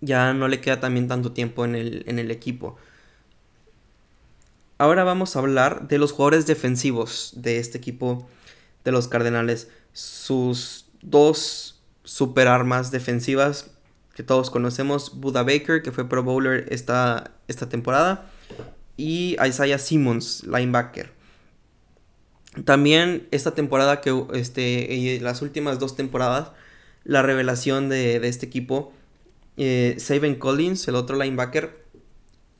ya 0.00 0.34
no 0.34 0.48
le 0.48 0.60
queda 0.60 0.80
también 0.80 1.08
tanto 1.08 1.32
tiempo 1.32 1.64
en 1.64 1.74
el, 1.74 2.04
en 2.06 2.18
el 2.18 2.30
equipo. 2.30 2.76
Ahora 4.76 5.04
vamos 5.04 5.34
a 5.34 5.38
hablar 5.38 5.88
de 5.88 5.98
los 5.98 6.12
jugadores 6.12 6.46
defensivos 6.46 7.32
de 7.36 7.58
este 7.58 7.78
equipo 7.78 8.28
de 8.84 8.92
los 8.92 9.08
Cardenales. 9.08 9.70
Sus 9.92 10.86
dos 11.00 11.80
super 12.02 12.48
armas 12.48 12.90
defensivas 12.90 13.70
que 14.14 14.22
todos 14.22 14.50
conocemos. 14.50 15.18
Buda 15.18 15.42
Baker, 15.42 15.82
que 15.82 15.92
fue 15.92 16.08
Pro 16.08 16.22
Bowler 16.22 16.66
esta, 16.70 17.30
esta 17.48 17.68
temporada. 17.68 18.30
Y 18.96 19.36
Isaiah 19.44 19.78
Simmons, 19.78 20.44
linebacker. 20.44 21.12
También 22.64 23.26
esta 23.32 23.54
temporada 23.54 24.00
que 24.00 24.24
este, 24.34 25.18
las 25.20 25.42
últimas 25.42 25.78
dos 25.78 25.96
temporadas, 25.96 26.52
la 27.02 27.22
revelación 27.22 27.88
de, 27.88 28.16
este 28.28 28.46
equipo, 28.46 28.92
eh, 29.56 29.96
Saban 29.98 30.36
Collins, 30.36 30.86
el 30.86 30.94
otro 30.94 31.16
linebacker, 31.20 31.84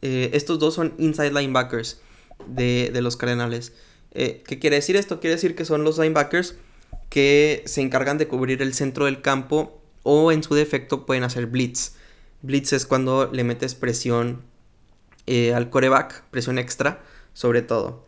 eh, 0.03 0.31
estos 0.33 0.59
dos 0.59 0.75
son 0.75 0.95
inside 0.99 1.33
linebackers 1.33 2.01
de, 2.47 2.91
los 3.01 3.17
Cardenales. 3.17 3.73
Eh, 4.13 4.43
¿Qué 4.47 4.59
quiere 4.59 4.77
decir 4.77 4.97
esto? 4.97 5.21
Quiere 5.21 5.37
decir 5.37 5.55
que 5.55 5.65
son 5.65 5.85
los 5.85 5.99
linebackers 5.99 6.57
que 7.09 7.63
se 7.67 7.81
encargan 7.81 8.19
de 8.19 8.27
cubrir 8.27 8.61
el 8.63 8.75
centro 8.75 9.05
del 9.05 9.23
campo 9.23 9.81
o 10.03 10.33
en 10.33 10.43
su 10.43 10.55
defecto 10.55 11.07
pueden 11.07 11.23
hacer 11.23 11.47
blitz. 11.47 11.95
Blitz 12.43 12.73
es 12.73 12.87
cuando 12.87 13.31
le 13.33 13.45
metes 13.45 13.75
presión 13.75 14.43
eh, 15.27 15.55
al 15.55 15.71
coreback, 15.71 16.25
presión 16.31 16.59
extra 16.59 17.01
sobre 17.35 17.61
todo. 17.61 18.07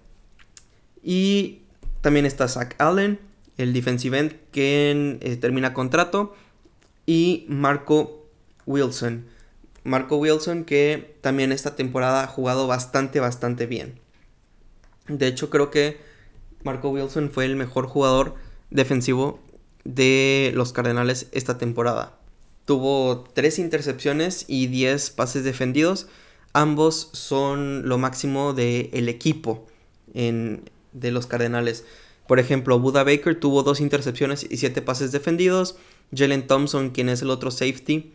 Y 1.03 1.63
también 2.01 2.25
está 2.25 2.49
Zach 2.49 2.75
Allen, 2.79 3.19
el 3.59 3.73
defensive 3.73 4.19
end 4.19 4.37
que 4.53 5.39
termina 5.41 5.75
contrato. 5.75 6.35
Y 7.05 7.45
Marco 7.49 8.27
Wilson, 8.65 9.27
Marco 9.85 10.17
Wilson 10.17 10.65
que 10.65 11.17
también 11.21 11.53
esta 11.53 11.77
temporada 11.77 12.25
ha 12.25 12.27
jugado 12.27 12.67
bastante, 12.67 13.21
bastante 13.21 13.67
bien. 13.67 14.01
De 15.07 15.29
hecho, 15.29 15.51
creo 15.51 15.71
que 15.71 16.01
Marco 16.65 16.89
Wilson 16.91 17.31
fue 17.31 17.45
el 17.45 17.55
mejor 17.55 17.87
jugador 17.87 18.35
defensivo 18.71 19.41
de 19.85 20.51
los 20.55 20.73
Cardenales 20.73 21.29
esta 21.31 21.59
temporada. 21.59 22.19
Tuvo 22.65 23.23
3 23.33 23.61
intercepciones 23.61 24.45
y 24.49 24.67
10 24.67 25.11
pases 25.11 25.45
defendidos. 25.45 26.09
Ambos 26.57 27.11
son 27.13 27.87
lo 27.87 27.99
máximo 27.99 28.55
del 28.55 29.11
equipo 29.11 29.67
de 30.15 31.11
los 31.11 31.27
Cardenales. 31.27 31.85
Por 32.27 32.39
ejemplo, 32.39 32.81
Buda 32.81 33.05
Baker 33.05 33.39
tuvo 33.39 33.63
2 33.63 33.81
intercepciones 33.81 34.47
y 34.49 34.57
7 34.57 34.81
pases 34.81 35.13
defendidos. 35.13 35.77
Jalen 36.15 36.47
Thompson, 36.47 36.93
quien 36.93 37.11
es 37.11 37.21
el 37.21 37.29
otro 37.29 37.51
safety, 37.51 38.11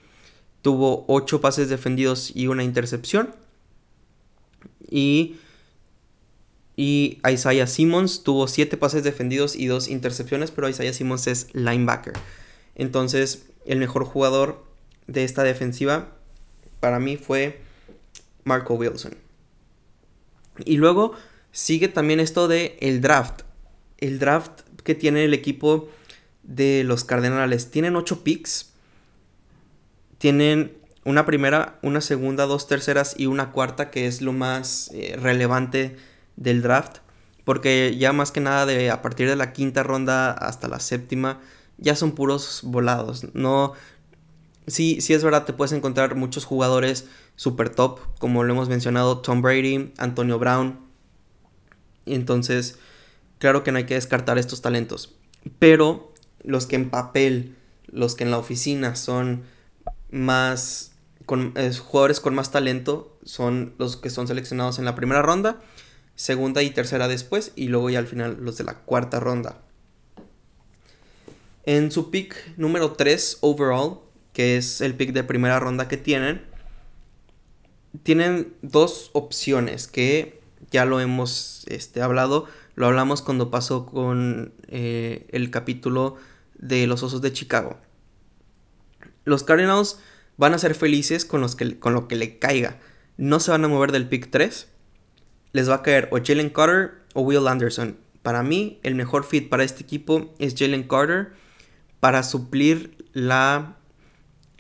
tuvo 0.63 1.05
8 1.07 1.39
pases 1.39 1.69
defendidos 1.69 2.35
y 2.35 2.47
una 2.47 2.63
intercepción. 2.63 3.35
Y, 4.89 5.35
y 6.75 7.19
Isaiah 7.31 7.67
Simmons 7.67 8.23
tuvo 8.23 8.47
7 8.47 8.75
pases 8.75 9.03
defendidos 9.03 9.55
y 9.55 9.67
2 9.67 9.87
intercepciones, 9.87 10.49
pero 10.49 10.67
Isaiah 10.67 10.93
Simmons 10.93 11.27
es 11.27 11.53
linebacker. 11.53 12.13
Entonces, 12.73 13.45
el 13.67 13.77
mejor 13.77 14.03
jugador 14.03 14.65
de 15.05 15.25
esta 15.25 15.43
defensiva 15.43 16.15
para 16.79 16.97
mí 16.97 17.17
fue 17.17 17.69
Marco 18.43 18.75
Wilson. 18.75 19.15
Y 20.65 20.77
luego 20.77 21.13
sigue 21.51 21.87
también 21.87 22.19
esto 22.19 22.47
de 22.47 22.77
el 22.81 23.01
draft. 23.01 23.41
El 23.97 24.19
draft 24.19 24.61
que 24.83 24.95
tiene 24.95 25.25
el 25.25 25.33
equipo 25.33 25.89
de 26.43 26.83
los 26.83 27.03
Cardenales. 27.03 27.71
Tienen 27.71 27.95
8 27.95 28.23
picks 28.23 28.71
tienen 30.21 30.77
una 31.03 31.25
primera, 31.25 31.79
una 31.81 31.99
segunda, 31.99 32.45
dos 32.45 32.67
terceras 32.67 33.15
y 33.17 33.25
una 33.25 33.51
cuarta, 33.51 33.89
que 33.89 34.05
es 34.05 34.21
lo 34.21 34.33
más 34.33 34.91
eh, 34.93 35.17
relevante 35.19 35.97
del 36.35 36.61
draft. 36.61 36.97
Porque 37.43 37.97
ya 37.97 38.13
más 38.13 38.31
que 38.31 38.39
nada 38.39 38.67
de 38.67 38.91
a 38.91 39.01
partir 39.01 39.27
de 39.27 39.35
la 39.35 39.51
quinta 39.51 39.81
ronda 39.81 40.31
hasta 40.31 40.67
la 40.67 40.79
séptima, 40.79 41.39
ya 41.79 41.95
son 41.95 42.11
puros 42.11 42.61
volados. 42.63 43.33
No. 43.33 43.73
Sí, 44.67 45.01
sí 45.01 45.13
es 45.13 45.23
verdad, 45.23 45.45
te 45.45 45.53
puedes 45.53 45.71
encontrar 45.71 46.15
muchos 46.15 46.45
jugadores 46.45 47.07
super 47.35 47.69
top, 47.69 47.99
como 48.19 48.43
lo 48.43 48.53
hemos 48.53 48.69
mencionado, 48.69 49.19
Tom 49.19 49.41
Brady, 49.41 49.91
Antonio 49.97 50.37
Brown. 50.37 50.79
Entonces, 52.05 52.77
claro 53.39 53.63
que 53.63 53.71
no 53.71 53.79
hay 53.79 53.85
que 53.85 53.95
descartar 53.95 54.37
estos 54.37 54.61
talentos. 54.61 55.15
Pero 55.59 56.13
los 56.43 56.67
que 56.67 56.75
en 56.75 56.89
papel, 56.89 57.55
los 57.87 58.15
que 58.15 58.23
en 58.23 58.31
la 58.31 58.37
oficina 58.37 58.95
son 58.95 59.43
más 60.11 60.91
con, 61.25 61.53
jugadores 61.87 62.19
con 62.19 62.35
más 62.35 62.51
talento 62.51 63.17
son 63.23 63.73
los 63.77 63.97
que 63.97 64.09
son 64.09 64.27
seleccionados 64.27 64.79
en 64.79 64.85
la 64.85 64.95
primera 64.95 65.21
ronda, 65.21 65.61
segunda 66.15 66.61
y 66.61 66.71
tercera 66.71 67.07
después, 67.07 67.53
y 67.55 67.67
luego 67.67 67.89
ya 67.89 67.99
al 67.99 68.07
final 68.07 68.37
los 68.41 68.57
de 68.57 68.63
la 68.63 68.75
cuarta 68.75 69.19
ronda. 69.19 69.61
En 71.63 71.91
su 71.91 72.09
pick 72.09 72.35
número 72.57 72.93
3 72.93 73.37
overall, 73.41 73.99
que 74.33 74.57
es 74.57 74.81
el 74.81 74.95
pick 74.95 75.13
de 75.13 75.23
primera 75.23 75.59
ronda 75.59 75.87
que 75.87 75.97
tienen, 75.97 76.41
tienen 78.03 78.53
dos 78.61 79.09
opciones 79.13 79.87
que 79.87 80.39
ya 80.71 80.85
lo 80.85 80.99
hemos 80.99 81.65
este, 81.67 82.01
hablado. 82.01 82.47
Lo 82.75 82.87
hablamos 82.87 83.21
cuando 83.21 83.51
pasó 83.51 83.85
con 83.85 84.53
eh, 84.67 85.27
el 85.31 85.51
capítulo 85.51 86.15
de 86.57 86.87
los 86.87 87.03
Osos 87.03 87.21
de 87.21 87.33
Chicago. 87.33 87.77
Los 89.25 89.43
Cardinals 89.43 89.99
van 90.37 90.53
a 90.53 90.57
ser 90.57 90.73
felices 90.73 91.25
con, 91.25 91.41
los 91.41 91.55
que, 91.55 91.77
con 91.77 91.93
lo 91.93 92.07
que 92.07 92.15
le 92.15 92.39
caiga. 92.39 92.79
No 93.17 93.39
se 93.39 93.51
van 93.51 93.65
a 93.65 93.67
mover 93.67 93.91
del 93.91 94.07
pick 94.07 94.31
3. 94.31 94.67
Les 95.51 95.69
va 95.69 95.75
a 95.75 95.83
caer 95.83 96.07
o 96.11 96.19
Jalen 96.23 96.49
Carter 96.49 97.01
o 97.13 97.21
Will 97.21 97.47
Anderson. 97.47 97.97
Para 98.21 98.41
mí, 98.41 98.79
el 98.83 98.95
mejor 98.95 99.25
fit 99.25 99.49
para 99.49 99.63
este 99.63 99.83
equipo 99.83 100.33
es 100.39 100.55
Jalen 100.57 100.87
Carter 100.87 101.33
para 101.99 102.23
suplir 102.23 103.05
la, 103.13 103.77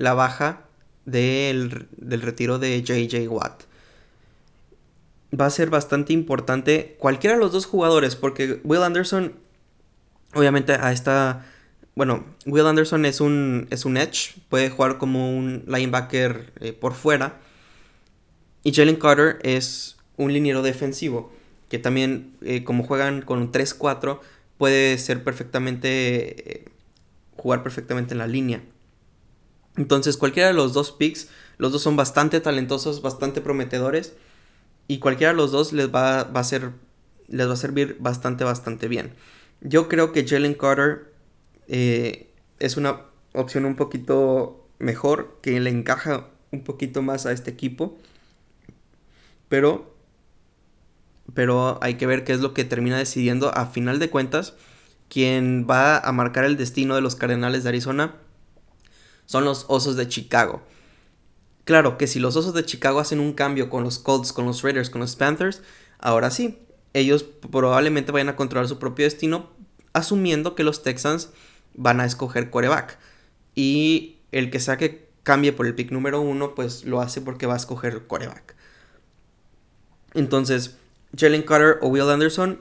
la 0.01 0.13
baja 0.13 0.65
del, 1.05 1.87
del 1.97 2.21
retiro 2.21 2.59
de 2.59 2.81
JJ 2.81 3.27
Watt. 3.29 3.63
Va 5.39 5.45
a 5.45 5.49
ser 5.49 5.69
bastante 5.69 6.13
importante 6.13 6.95
cualquiera 6.99 7.35
de 7.35 7.41
los 7.41 7.51
dos 7.51 7.65
jugadores 7.65 8.15
porque 8.15 8.59
Will 8.63 8.83
Anderson 8.83 9.33
obviamente 10.33 10.73
a 10.73 10.91
esta 10.91 11.45
bueno, 11.95 12.23
Will 12.45 12.65
Anderson 12.65 13.05
es 13.05 13.19
un, 13.19 13.67
es 13.69 13.85
un 13.85 13.97
edge, 13.97 14.35
puede 14.49 14.69
jugar 14.69 14.97
como 14.97 15.37
un 15.37 15.63
linebacker 15.67 16.53
eh, 16.59 16.73
por 16.73 16.93
fuera. 16.93 17.39
Y 18.63 18.73
Jalen 18.73 18.95
Carter 18.95 19.39
es 19.43 19.97
un 20.17 20.31
liniero 20.31 20.61
defensivo, 20.61 21.33
que 21.69 21.79
también 21.79 22.33
eh, 22.41 22.63
como 22.63 22.83
juegan 22.83 23.21
con 23.21 23.39
un 23.39 23.51
3-4, 23.51 24.19
puede 24.57 24.97
ser 24.97 25.23
perfectamente, 25.23 26.51
eh, 26.51 26.65
jugar 27.35 27.61
perfectamente 27.63 28.13
en 28.13 28.19
la 28.19 28.27
línea. 28.27 28.61
Entonces 29.77 30.17
cualquiera 30.17 30.49
de 30.49 30.53
los 30.53 30.73
dos 30.73 30.91
picks, 30.91 31.29
los 31.57 31.71
dos 31.71 31.81
son 31.81 31.95
bastante 31.95 32.39
talentosos, 32.41 33.01
bastante 33.01 33.41
prometedores. 33.41 34.13
Y 34.87 34.99
cualquiera 34.99 35.31
de 35.31 35.37
los 35.37 35.51
dos 35.51 35.73
les 35.73 35.93
va, 35.93 36.21
a 36.21 36.43
ser, 36.43 36.71
les 37.27 37.47
va 37.47 37.53
a 37.53 37.57
servir 37.57 37.97
bastante, 37.99 38.43
bastante 38.43 38.87
bien. 38.87 39.13
Yo 39.61 39.87
creo 39.87 40.11
que 40.11 40.27
Jalen 40.27 40.55
Carter 40.55 41.13
eh, 41.67 42.29
es 42.59 42.77
una 42.77 43.03
opción 43.33 43.65
un 43.65 43.75
poquito 43.75 44.67
mejor, 44.79 45.39
que 45.41 45.59
le 45.59 45.69
encaja 45.69 46.27
un 46.51 46.63
poquito 46.63 47.01
más 47.01 47.25
a 47.25 47.31
este 47.31 47.51
equipo. 47.51 47.97
Pero, 49.47 49.95
pero 51.33 51.79
hay 51.81 51.95
que 51.95 52.07
ver 52.07 52.23
qué 52.23 52.33
es 52.33 52.41
lo 52.41 52.53
que 52.53 52.65
termina 52.65 52.97
decidiendo 52.97 53.55
a 53.55 53.67
final 53.67 53.99
de 53.99 54.09
cuentas. 54.09 54.55
Quien 55.09 55.67
va 55.69 55.97
a 55.97 56.11
marcar 56.11 56.43
el 56.43 56.57
destino 56.57 56.95
de 56.95 57.01
los 57.01 57.15
Cardenales 57.15 57.63
de 57.63 57.69
Arizona 57.69 58.15
son 59.31 59.45
los 59.45 59.63
Osos 59.69 59.95
de 59.95 60.09
Chicago. 60.09 60.61
Claro 61.63 61.97
que 61.97 62.07
si 62.07 62.19
los 62.19 62.35
Osos 62.35 62.53
de 62.53 62.65
Chicago 62.65 62.99
hacen 62.99 63.21
un 63.21 63.31
cambio 63.31 63.69
con 63.69 63.81
los 63.85 63.97
Colts, 63.97 64.33
con 64.33 64.45
los 64.45 64.61
Raiders, 64.61 64.89
con 64.89 64.99
los 64.99 65.15
Panthers, 65.15 65.61
ahora 65.99 66.31
sí, 66.31 66.59
ellos 66.93 67.23
probablemente 67.23 68.11
vayan 68.11 68.27
a 68.27 68.35
controlar 68.35 68.67
su 68.67 68.77
propio 68.77 69.05
destino, 69.05 69.49
asumiendo 69.93 70.53
que 70.53 70.65
los 70.65 70.83
Texans 70.83 71.29
van 71.75 72.01
a 72.01 72.05
escoger 72.05 72.49
coreback. 72.49 72.99
Y 73.55 74.17
el 74.33 74.51
que 74.51 74.59
sea 74.59 74.75
que 74.75 75.07
cambie 75.23 75.53
por 75.53 75.65
el 75.65 75.75
pick 75.75 75.91
número 75.91 76.19
uno, 76.19 76.53
pues 76.53 76.83
lo 76.83 76.99
hace 76.99 77.21
porque 77.21 77.45
va 77.45 77.53
a 77.53 77.57
escoger 77.57 78.07
coreback. 78.07 78.55
Entonces, 80.13 80.75
Jalen 81.15 81.43
Carter 81.43 81.77
o 81.81 81.87
Will 81.87 82.09
Anderson, 82.09 82.59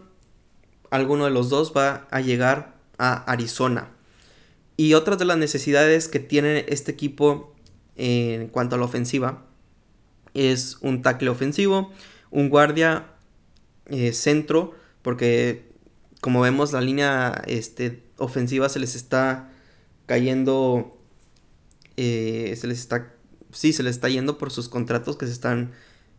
alguno 0.91 1.25
de 1.25 1.33
los 1.33 1.51
dos 1.51 1.73
va 1.77 2.07
a 2.13 2.21
llegar 2.21 2.77
a 2.97 3.25
Arizona. 3.25 3.89
Y 4.81 4.95
otra 4.95 5.17
de 5.17 5.27
las 5.27 5.37
necesidades 5.37 6.09
que 6.09 6.21
tiene 6.21 6.65
este 6.71 6.91
equipo 6.91 7.55
en 7.97 8.49
cuanto 8.49 8.77
a 8.77 8.79
la 8.79 8.87
ofensiva 8.87 9.45
es 10.33 10.79
un 10.81 11.03
tackle 11.03 11.29
ofensivo, 11.29 11.93
un 12.31 12.49
guardia 12.49 13.05
eh, 13.85 14.15
centro, 14.15 14.75
porque 15.03 15.71
como 16.23 16.41
vemos 16.41 16.73
la 16.73 16.81
línea 16.81 17.43
este, 17.47 18.05
ofensiva 18.17 18.71
se 18.71 18.79
les 18.79 18.95
está 18.95 19.53
cayendo, 20.07 20.99
eh, 21.99 22.57
se 22.59 22.67
les 22.67 22.79
está, 22.79 23.13
sí, 23.53 23.75
se 23.75 23.83
les 23.83 23.97
está 23.97 24.09
yendo 24.09 24.39
por 24.39 24.51
sus 24.51 24.71
contratos 24.71 25.19
que 25.19 25.27
se 25.27 25.33
están 25.33 25.73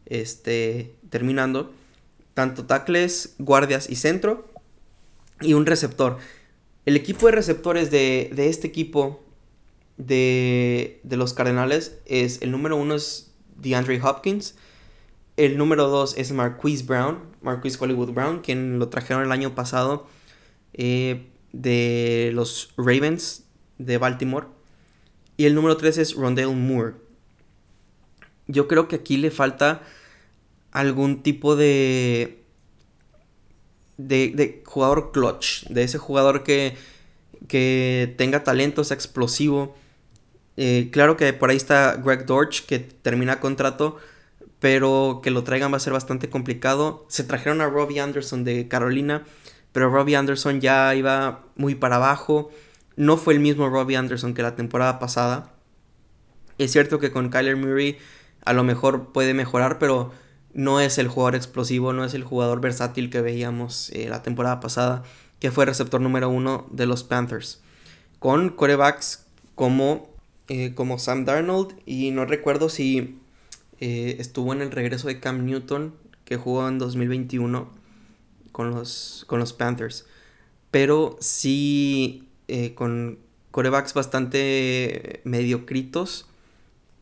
este, 0.06 0.94
terminando. 1.10 1.74
Tanto 2.36 2.68
tackles, 2.68 3.34
guardias 3.40 3.90
y 3.90 3.96
centro. 3.96 4.54
Y 5.40 5.56
un 5.56 5.66
receptor. 5.66 6.20
El 6.86 6.96
equipo 6.96 7.28
de 7.28 7.34
receptores 7.34 7.92
de, 7.92 8.32
de 8.34 8.50
este 8.50 8.68
equipo 8.68 9.24
de, 9.98 11.00
de, 11.04 11.18
los 11.18 11.34
Cardenales 11.34 12.00
es 12.06 12.42
el 12.42 12.52
número 12.52 12.76
uno 12.76 12.96
es 12.96 13.32
DeAndre 13.56 14.02
Hopkins. 14.02 14.56
El 15.38 15.58
número 15.58 15.88
dos 15.88 16.18
es 16.18 16.32
Marquise 16.32 16.84
Brown, 16.86 17.20
Marquise 17.42 17.78
Hollywood 17.80 18.12
Brown, 18.12 18.40
quien 18.42 18.80
lo 18.80 18.90
trajeron 18.90 19.24
el 19.24 19.32
año 19.32 19.54
pasado 19.56 20.08
eh, 20.74 21.28
de 21.52 22.32
los 22.34 22.74
Ravens 22.78 23.46
de 23.78 23.98
Baltimore. 23.98 24.48
Y 25.38 25.46
el 25.46 25.56
número 25.56 25.78
3 25.78 25.98
es 25.98 26.16
Rondale 26.16 26.48
Moore. 26.48 26.96
Yo 28.48 28.68
creo 28.68 28.88
que 28.88 28.98
aquí 28.98 29.18
le 29.18 29.32
falta 29.32 29.82
algún 30.72 31.24
tipo 31.24 31.56
de, 31.56 32.41
de, 34.08 34.64
jugador 34.66 35.12
clutch, 35.12 35.66
de 35.68 35.84
ese 35.84 35.98
jugador 35.98 36.44
que, 36.44 36.76
que 37.48 38.14
tenga 38.18 38.44
talento, 38.44 38.84
sea 38.84 38.96
explosivo. 38.96 39.76
Eh, 40.58 40.90
claro 40.92 41.18
que 41.18 41.34
por 41.34 41.50
ahí 41.50 41.58
está 41.58 41.96
Greg 41.96 42.26
Dortch, 42.26 42.66
que 42.66 42.80
termina 42.80 43.40
contrato, 43.40 43.98
pero 44.60 45.22
que 45.24 45.32
lo 45.32 45.44
traigan 45.44 45.72
va 45.72 45.78
a 45.78 45.80
ser 45.80 45.94
bastante 45.94 46.30
complicado. 46.30 47.06
Se 47.10 47.24
trajeron 47.24 47.62
a 47.62 47.68
Robbie 47.68 48.00
Anderson 48.00 48.44
de 48.44 48.68
Carolina 48.68 49.24
pero 49.72 49.90
Robbie 49.90 50.16
Anderson 50.16 50.62
ya 50.62 50.94
iba 50.96 51.46
muy 51.56 51.76
para 51.76 51.96
abajo. 51.98 52.52
No 52.96 53.18
fue 53.18 53.34
el 53.34 53.40
mismo 53.40 53.70
Robbie 53.70 53.96
Anderson 53.96 54.34
que 54.34 54.42
la 54.44 54.56
temporada 54.56 55.00
pasada. 55.00 55.54
Es 56.58 56.72
cierto 56.72 57.00
que 57.00 57.12
con 57.12 57.30
Kyler 57.30 57.56
Murray 57.56 57.98
a 58.44 58.54
lo 58.54 58.64
mejor 58.64 59.14
puede 59.14 59.34
mejorar, 59.34 59.80
pero 59.80 60.12
no 60.54 60.80
es 60.80 60.98
el 60.98 61.08
jugador 61.08 61.36
explosivo, 61.36 61.94
no 61.94 62.04
es 62.04 62.14
el 62.14 62.24
jugador 62.24 62.62
versátil 62.62 63.10
que 63.10 63.22
veíamos 63.22 63.90
eh, 63.92 64.08
la 64.10 64.24
temporada 64.24 64.60
pasada, 64.60 65.04
que 65.40 65.52
fue 65.52 65.66
receptor 65.66 66.02
número 66.02 66.30
uno 66.30 66.68
de 66.72 66.86
los 66.86 67.04
Panthers. 67.04 67.62
Con 68.20 68.50
corebacks 68.50 69.26
como, 69.56 70.10
eh, 70.48 70.74
como 70.76 71.00
Sam 71.00 71.26
Darnold, 71.26 71.76
y 71.86 72.12
no 72.12 72.26
recuerdo 72.26 72.70
si 72.70 73.20
eh, 73.80 74.18
estuvo 74.20 74.54
en 74.54 74.62
el 74.62 74.72
regreso 74.72 75.08
de 75.08 75.20
Cam 75.20 75.46
Newton, 75.46 75.96
que 76.26 76.38
jugó 76.38 76.68
en 76.68 76.78
2021 76.78 77.70
con 78.52 78.72
los, 78.72 79.26
con 79.28 79.40
los 79.40 79.54
Panthers. 79.54 80.06
Pero 80.70 81.18
sí, 81.20 82.30
con 82.76 83.20
corebacks 83.52 83.94
bastante 83.94 85.22
mediocritos, 85.26 86.28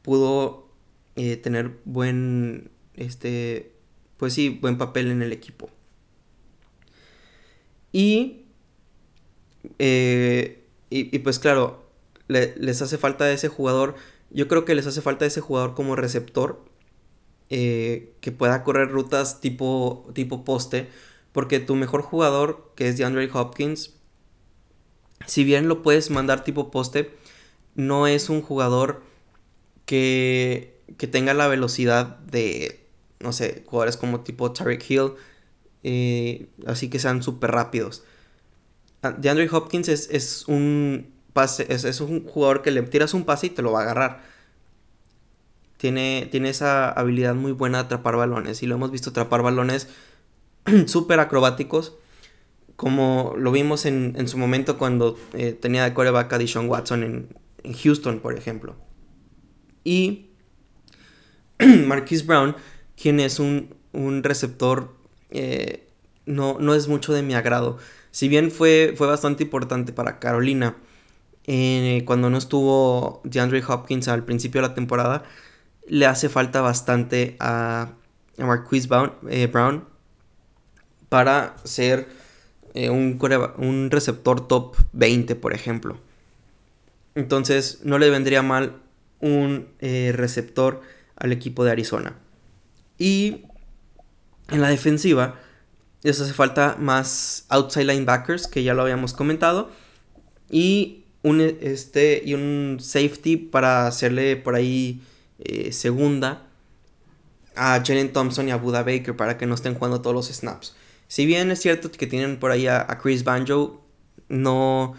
pudo 0.02 0.68
tener 1.16 1.78
buen, 1.86 2.72
este, 3.00 3.74
pues 4.18 4.34
sí, 4.34 4.50
buen 4.50 4.78
papel 4.78 5.10
en 5.12 5.22
el 5.22 5.32
equipo. 5.34 5.70
Y, 7.92 8.46
eh, 9.80 10.64
y, 10.92 11.20
pues 11.20 11.40
claro, 11.40 11.90
les 12.28 12.82
hace 12.82 12.98
falta 12.98 13.32
ese 13.32 13.48
jugador. 13.48 13.96
Yo 14.30 14.48
creo 14.48 14.66
que 14.66 14.76
les 14.76 14.86
hace 14.86 15.02
falta 15.02 15.26
ese 15.26 15.42
jugador 15.42 15.74
como 15.74 15.96
receptor. 15.96 16.64
que 17.50 18.34
pueda 18.38 18.64
correr 18.64 18.90
rutas 18.90 19.42
tipo, 19.42 20.08
tipo 20.14 20.46
poste 20.46 20.88
porque 21.32 21.60
tu 21.60 21.76
mejor 21.76 22.02
jugador, 22.02 22.72
que 22.76 22.88
es 22.88 22.98
DeAndre 22.98 23.30
Hopkins, 23.32 23.94
si 25.26 25.44
bien 25.44 25.68
lo 25.68 25.82
puedes 25.84 26.10
mandar 26.10 26.44
tipo 26.44 26.72
poste, 26.72 27.12
no 27.76 28.08
es 28.08 28.30
un 28.30 28.42
jugador 28.42 29.04
que, 29.86 30.82
que 30.98 31.08
tenga 31.08 31.34
la 31.34 31.48
velocidad 31.48 32.18
de, 32.20 32.89
no 33.20 33.34
sé, 33.34 33.64
jugadores 33.66 33.98
como 33.98 34.22
tipo 34.22 34.52
Tarek 34.52 34.90
Hill, 34.90 35.14
eh, 35.84 36.48
así 36.66 36.90
que 36.90 37.00
sean 37.00 37.24
súper 37.24 37.52
rápidos. 37.52 38.04
Ah, 39.02 39.12
DeAndre 39.12 39.50
Hopkins 39.52 39.88
es, 39.90 40.10
es 40.12 40.48
un 40.48 41.12
pase, 41.34 41.68
es, 41.70 42.02
un 42.02 42.26
jugador 42.26 42.62
que 42.62 42.72
le 42.72 42.82
tiras 42.84 43.14
un 43.14 43.26
pase 43.26 43.48
y 43.48 43.50
te 43.50 43.62
lo 43.62 43.72
va 43.72 43.80
a 43.80 43.84
agarrar. 43.84 44.22
Tiene, 45.78 46.28
tiene 46.30 46.50
esa 46.50 46.90
habilidad 46.90 47.36
muy 47.36 47.54
buena 47.54 47.80
de 47.80 47.86
atrapar 47.86 48.18
balones 48.18 48.62
y 48.64 48.68
lo 48.68 48.76
hemos 48.76 48.92
visto 48.92 49.12
atrapar 49.12 49.42
balones 49.42 49.88
súper 50.88 51.22
acrobáticos 51.22 51.94
como 52.80 53.34
lo 53.38 53.52
vimos 53.52 53.86
en, 53.86 54.26
su 54.30 54.38
momento 54.38 54.78
cuando 54.78 55.20
eh, 55.34 55.52
tenía 55.52 55.84
de 55.84 55.94
coreback 55.94 56.32
a 56.32 56.38
Deshaun 56.38 56.70
Watson 56.70 57.04
en, 57.04 57.76
Houston, 57.84 58.22
por 58.22 58.38
ejemplo. 58.38 58.78
Y 59.84 60.30
Marquise 61.88 62.24
Brown, 62.24 62.56
quien 63.02 63.20
es 63.20 63.40
un, 63.40 63.76
receptor, 64.24 64.94
eh, 65.32 65.88
no, 66.26 66.58
no, 66.60 66.74
es 66.74 66.88
mucho 66.88 67.14
de 67.14 67.22
mi 67.22 67.34
agrado. 67.34 67.78
Si 68.12 68.28
bien 68.28 68.52
fue, 68.52 68.94
fue 68.96 69.08
bastante 69.08 69.44
importante 69.44 69.94
para 69.94 70.20
Carolina, 70.20 70.76
eh, 71.46 72.04
cuando 72.06 72.30
no 72.30 72.38
estuvo 72.38 73.22
DeAndre 73.24 73.64
Hopkins 73.68 74.08
al 74.08 74.24
principio 74.26 74.62
de 74.62 74.68
la 74.68 74.74
temporada, 74.74 75.24
le 75.88 76.06
hace 76.06 76.30
falta 76.30 76.62
bastante 76.62 77.36
a, 77.40 77.90
a 78.38 78.46
Marquise 78.46 78.88
Brown 78.88 79.86
para 81.10 81.56
ser 81.64 82.08
eh, 82.76 82.90
un, 82.90 83.90
receptor 83.92 84.48
top 84.48 84.76
20, 84.94 85.36
por 85.36 85.54
ejemplo. 85.54 85.98
Entonces 87.16 87.80
no 87.84 87.98
le 87.98 88.10
vendría 88.10 88.42
mal 88.42 88.76
un 89.20 89.68
eh, 89.80 90.14
receptor 90.16 90.82
al 91.16 91.32
equipo 91.32 91.66
de 91.66 91.72
Arizona. 91.72 92.16
Y 93.00 93.46
en 94.50 94.62
la 94.62 94.70
defensiva 94.70 95.40
les 96.04 96.20
hace 96.20 96.34
falta 96.34 96.78
más 96.80 97.46
outside 97.50 97.86
linebackers, 97.86 98.48
que 98.48 98.64
ya 98.64 98.74
lo 98.74 98.84
habíamos 98.84 99.14
comentado. 99.14 99.72
Y 100.50 101.06
un, 101.24 101.42
este, 101.42 102.22
y 102.24 102.34
un 102.34 102.78
safety 102.80 103.38
para 103.38 103.88
hacerle 103.88 104.36
por 104.38 104.56
ahí 104.56 105.02
eh, 105.40 105.72
segunda 105.72 106.46
a 107.56 107.84
Jalen 107.86 108.14
Thompson 108.14 108.48
y 108.48 108.52
a 108.52 108.56
Buda 108.56 108.84
Baker 108.84 109.16
para 109.16 109.38
que 109.38 109.46
no 109.46 109.56
estén 109.56 109.76
jugando 109.76 110.02
todos 110.02 110.16
los 110.16 110.28
snaps. 110.28 110.76
Si 111.08 111.26
bien 111.26 111.52
es 111.52 111.60
cierto 111.60 111.92
que 111.92 112.08
tienen 112.08 112.40
por 112.40 112.52
ahí 112.52 112.68
a, 112.68 112.86
Chris 113.02 113.24
Banjo, 113.24 113.84
no, 114.30 114.94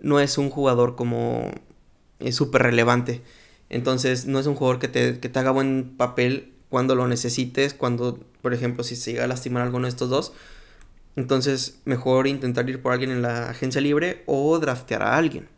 no 0.00 0.20
es 0.20 0.38
un 0.38 0.48
jugador 0.48 0.96
como 0.96 1.50
es 2.20 2.34
súper 2.36 2.62
relevante. 2.62 3.22
Entonces 3.68 4.26
no 4.26 4.38
es 4.38 4.46
un 4.46 4.54
jugador 4.54 4.78
que 4.78 4.88
te, 4.88 5.18
que 5.18 5.28
te 5.28 5.38
haga 5.38 5.50
buen 5.50 5.96
papel 5.96 6.55
cuando 6.68 6.94
lo 6.94 7.06
necesites, 7.08 7.74
cuando, 7.74 8.18
por 8.42 8.54
ejemplo, 8.54 8.84
si 8.84 8.96
se 8.96 9.12
llega 9.12 9.24
a 9.24 9.28
lastimar 9.28 9.62
alguno 9.62 9.86
de 9.86 9.90
estos 9.90 10.10
dos. 10.10 10.32
Entonces, 11.16 11.80
mejor 11.84 12.26
intentar 12.26 12.68
ir 12.68 12.82
por 12.82 12.92
alguien 12.92 13.10
en 13.10 13.22
la 13.22 13.50
agencia 13.50 13.80
libre 13.80 14.22
o 14.26 14.58
draftear 14.58 15.02
a 15.02 15.16
alguien. 15.16 15.48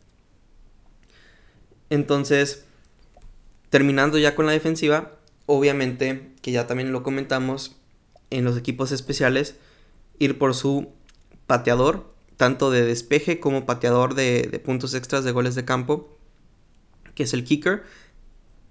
Entonces, 1.89 2.65
terminando 3.69 4.17
ya 4.17 4.35
con 4.35 4.45
la 4.45 4.51
defensiva, 4.51 5.15
obviamente, 5.45 6.31
que 6.41 6.51
ya 6.51 6.67
también 6.67 6.91
lo 6.91 7.03
comentamos, 7.03 7.75
en 8.29 8.45
los 8.45 8.57
equipos 8.57 8.91
especiales, 8.91 9.55
ir 10.19 10.37
por 10.37 10.53
su 10.53 10.89
pateador, 11.47 12.13
tanto 12.37 12.71
de 12.71 12.85
despeje 12.85 13.39
como 13.39 13.65
pateador 13.65 14.13
de, 14.13 14.61
puntos 14.63 14.93
extras 14.93 15.23
de 15.23 15.31
goles 15.31 15.55
de 15.55 15.65
campo, 15.65 16.17
que 17.15 17.23
es 17.23 17.33
el 17.33 17.43
kicker. 17.43 17.83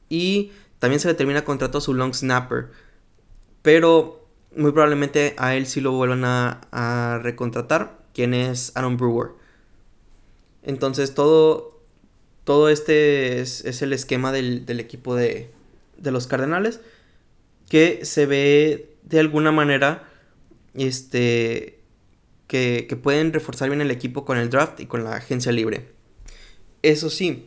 Y 0.09 0.53
también 0.79 1.01
se 1.01 1.09
le 1.09 1.15
termina 1.15 1.45
contrato 1.45 1.79
a 1.79 1.81
su 1.81 1.95
long 1.95 2.15
snapper. 2.15 2.69
Pero 3.63 4.27
muy 4.55 4.73
probablemente 4.73 5.35
a 5.39 5.55
él 5.55 5.67
sí 5.67 5.81
lo 5.81 5.93
vuelvan 5.93 6.25
a, 6.25 7.21
recontratar, 7.23 7.99
quien 8.15 8.35
es 8.35 8.73
Aaron 8.75 8.97
Brewer. 8.97 9.31
Entonces 10.63 11.15
todo, 11.15 11.81
todo 12.45 12.69
este 12.69 13.41
es, 13.41 13.83
el 13.83 13.93
esquema 13.93 14.33
del, 14.33 14.67
del 14.67 14.81
equipo 14.81 15.15
de, 15.15 15.51
de, 15.97 16.11
los 16.11 16.27
Cardenales, 16.27 16.81
que 17.69 18.05
se 18.05 18.27
ve 18.27 18.97
de 19.03 19.21
alguna 19.21 19.53
manera 19.53 20.09
este, 20.75 21.79
que, 22.47 22.99
pueden 23.01 23.33
reforzar 23.33 23.69
bien 23.69 23.81
el 23.81 23.91
equipo 23.91 24.25
con 24.25 24.39
el 24.39 24.51
draft 24.51 24.81
y 24.81 24.87
con 24.87 25.05
la 25.05 25.17
agencia 25.17 25.53
libre. 25.53 25.87
Eso 26.83 27.11
sí, 27.11 27.47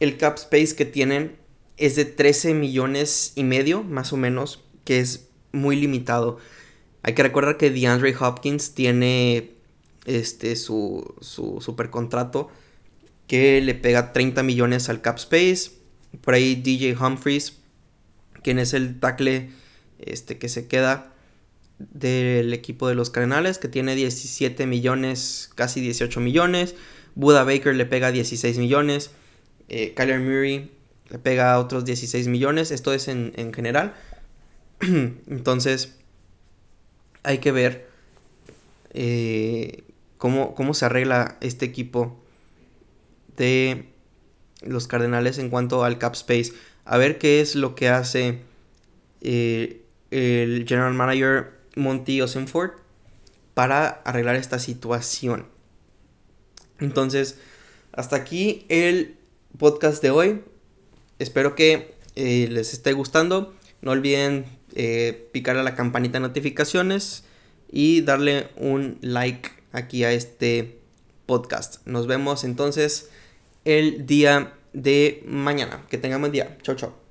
el 0.00 0.16
cap 0.18 0.36
space 0.36 0.74
que 0.74 0.84
tienen 0.84 1.36
es 1.76 1.96
de 1.96 2.04
13 2.04 2.54
millones 2.54 3.32
y 3.34 3.44
medio, 3.44 3.82
más 3.82 4.12
o 4.12 4.16
menos, 4.16 4.62
que 4.84 5.00
es 5.00 5.28
muy 5.52 5.76
limitado. 5.76 6.38
Hay 7.02 7.14
que 7.14 7.22
recordar 7.22 7.56
que 7.56 7.70
DeAndre 7.70 8.14
Hopkins 8.18 8.74
tiene 8.74 9.50
este, 10.06 10.56
su, 10.56 11.14
su 11.20 11.60
super 11.60 11.90
contrato 11.90 12.50
que 13.26 13.60
le 13.60 13.74
pega 13.74 14.12
30 14.12 14.42
millones 14.42 14.88
al 14.88 15.00
cap 15.00 15.16
space. 15.16 15.72
Por 16.20 16.34
ahí 16.34 16.54
DJ 16.54 16.96
Humphries, 16.96 17.58
quien 18.42 18.58
es 18.58 18.74
el 18.74 19.00
tackle 19.00 19.50
este, 19.98 20.38
que 20.38 20.48
se 20.48 20.66
queda, 20.66 21.12
del 21.78 22.52
equipo 22.52 22.88
de 22.88 22.94
los 22.94 23.10
Cardenales, 23.10 23.58
que 23.58 23.68
tiene 23.68 23.94
17 23.96 24.66
millones, 24.66 25.50
casi 25.54 25.80
18 25.80 26.20
millones. 26.20 26.74
Buda 27.14 27.44
Baker 27.44 27.74
le 27.74 27.86
pega 27.86 28.12
16 28.12 28.58
millones. 28.58 29.10
Eh, 29.68 29.94
Kyler 29.94 30.20
Murray 30.20 30.70
le 31.12 31.18
pega 31.18 31.58
otros 31.58 31.84
16 31.84 32.26
millones. 32.26 32.70
Esto 32.70 32.94
es 32.94 33.06
en, 33.06 33.52
general. 33.52 33.94
Entonces, 34.80 35.94
hay 37.22 37.36
que 37.36 37.52
ver 37.52 37.86
eh, 38.94 39.84
cómo, 40.16 40.54
cómo, 40.54 40.72
se 40.72 40.86
arregla 40.86 41.36
este 41.42 41.66
equipo 41.66 42.18
de 43.36 43.90
los 44.62 44.86
Cardenales 44.86 45.36
en 45.36 45.50
cuanto 45.50 45.84
al 45.84 45.98
cap 45.98 46.14
space. 46.14 46.54
A 46.86 46.96
ver 46.96 47.18
qué 47.18 47.42
es 47.42 47.56
lo 47.56 47.74
que 47.74 47.90
hace 47.90 48.40
eh, 49.20 49.82
el 50.10 50.64
general 50.66 50.94
manager 50.94 51.52
Monty 51.76 52.22
Osenford 52.22 52.70
para 53.52 53.86
arreglar 54.06 54.36
esta 54.36 54.58
situación. 54.58 55.44
Entonces, 56.78 57.38
hasta 57.92 58.16
aquí 58.16 58.64
el 58.70 59.18
podcast 59.58 60.02
de 60.02 60.10
hoy. 60.10 60.42
Espero 61.22 61.54
que 61.54 61.94
eh, 62.16 62.48
les 62.50 62.72
esté 62.72 62.92
gustando. 62.92 63.54
No 63.80 63.92
olviden 63.92 64.44
eh, 64.74 65.28
picar 65.32 65.56
a 65.56 65.62
la 65.62 65.74
campanita 65.74 66.18
de 66.18 66.26
notificaciones 66.26 67.24
y 67.70 68.02
darle 68.02 68.48
un 68.56 68.98
like 69.00 69.50
aquí 69.72 70.04
a 70.04 70.12
este 70.12 70.78
podcast. 71.26 71.86
Nos 71.86 72.06
vemos 72.06 72.44
entonces 72.44 73.10
el 73.64 74.06
día 74.06 74.54
de 74.72 75.22
mañana. 75.26 75.84
Que 75.88 75.98
tengan 75.98 76.20
buen 76.20 76.32
día. 76.32 76.58
Chao, 76.62 76.74
chao. 76.74 77.01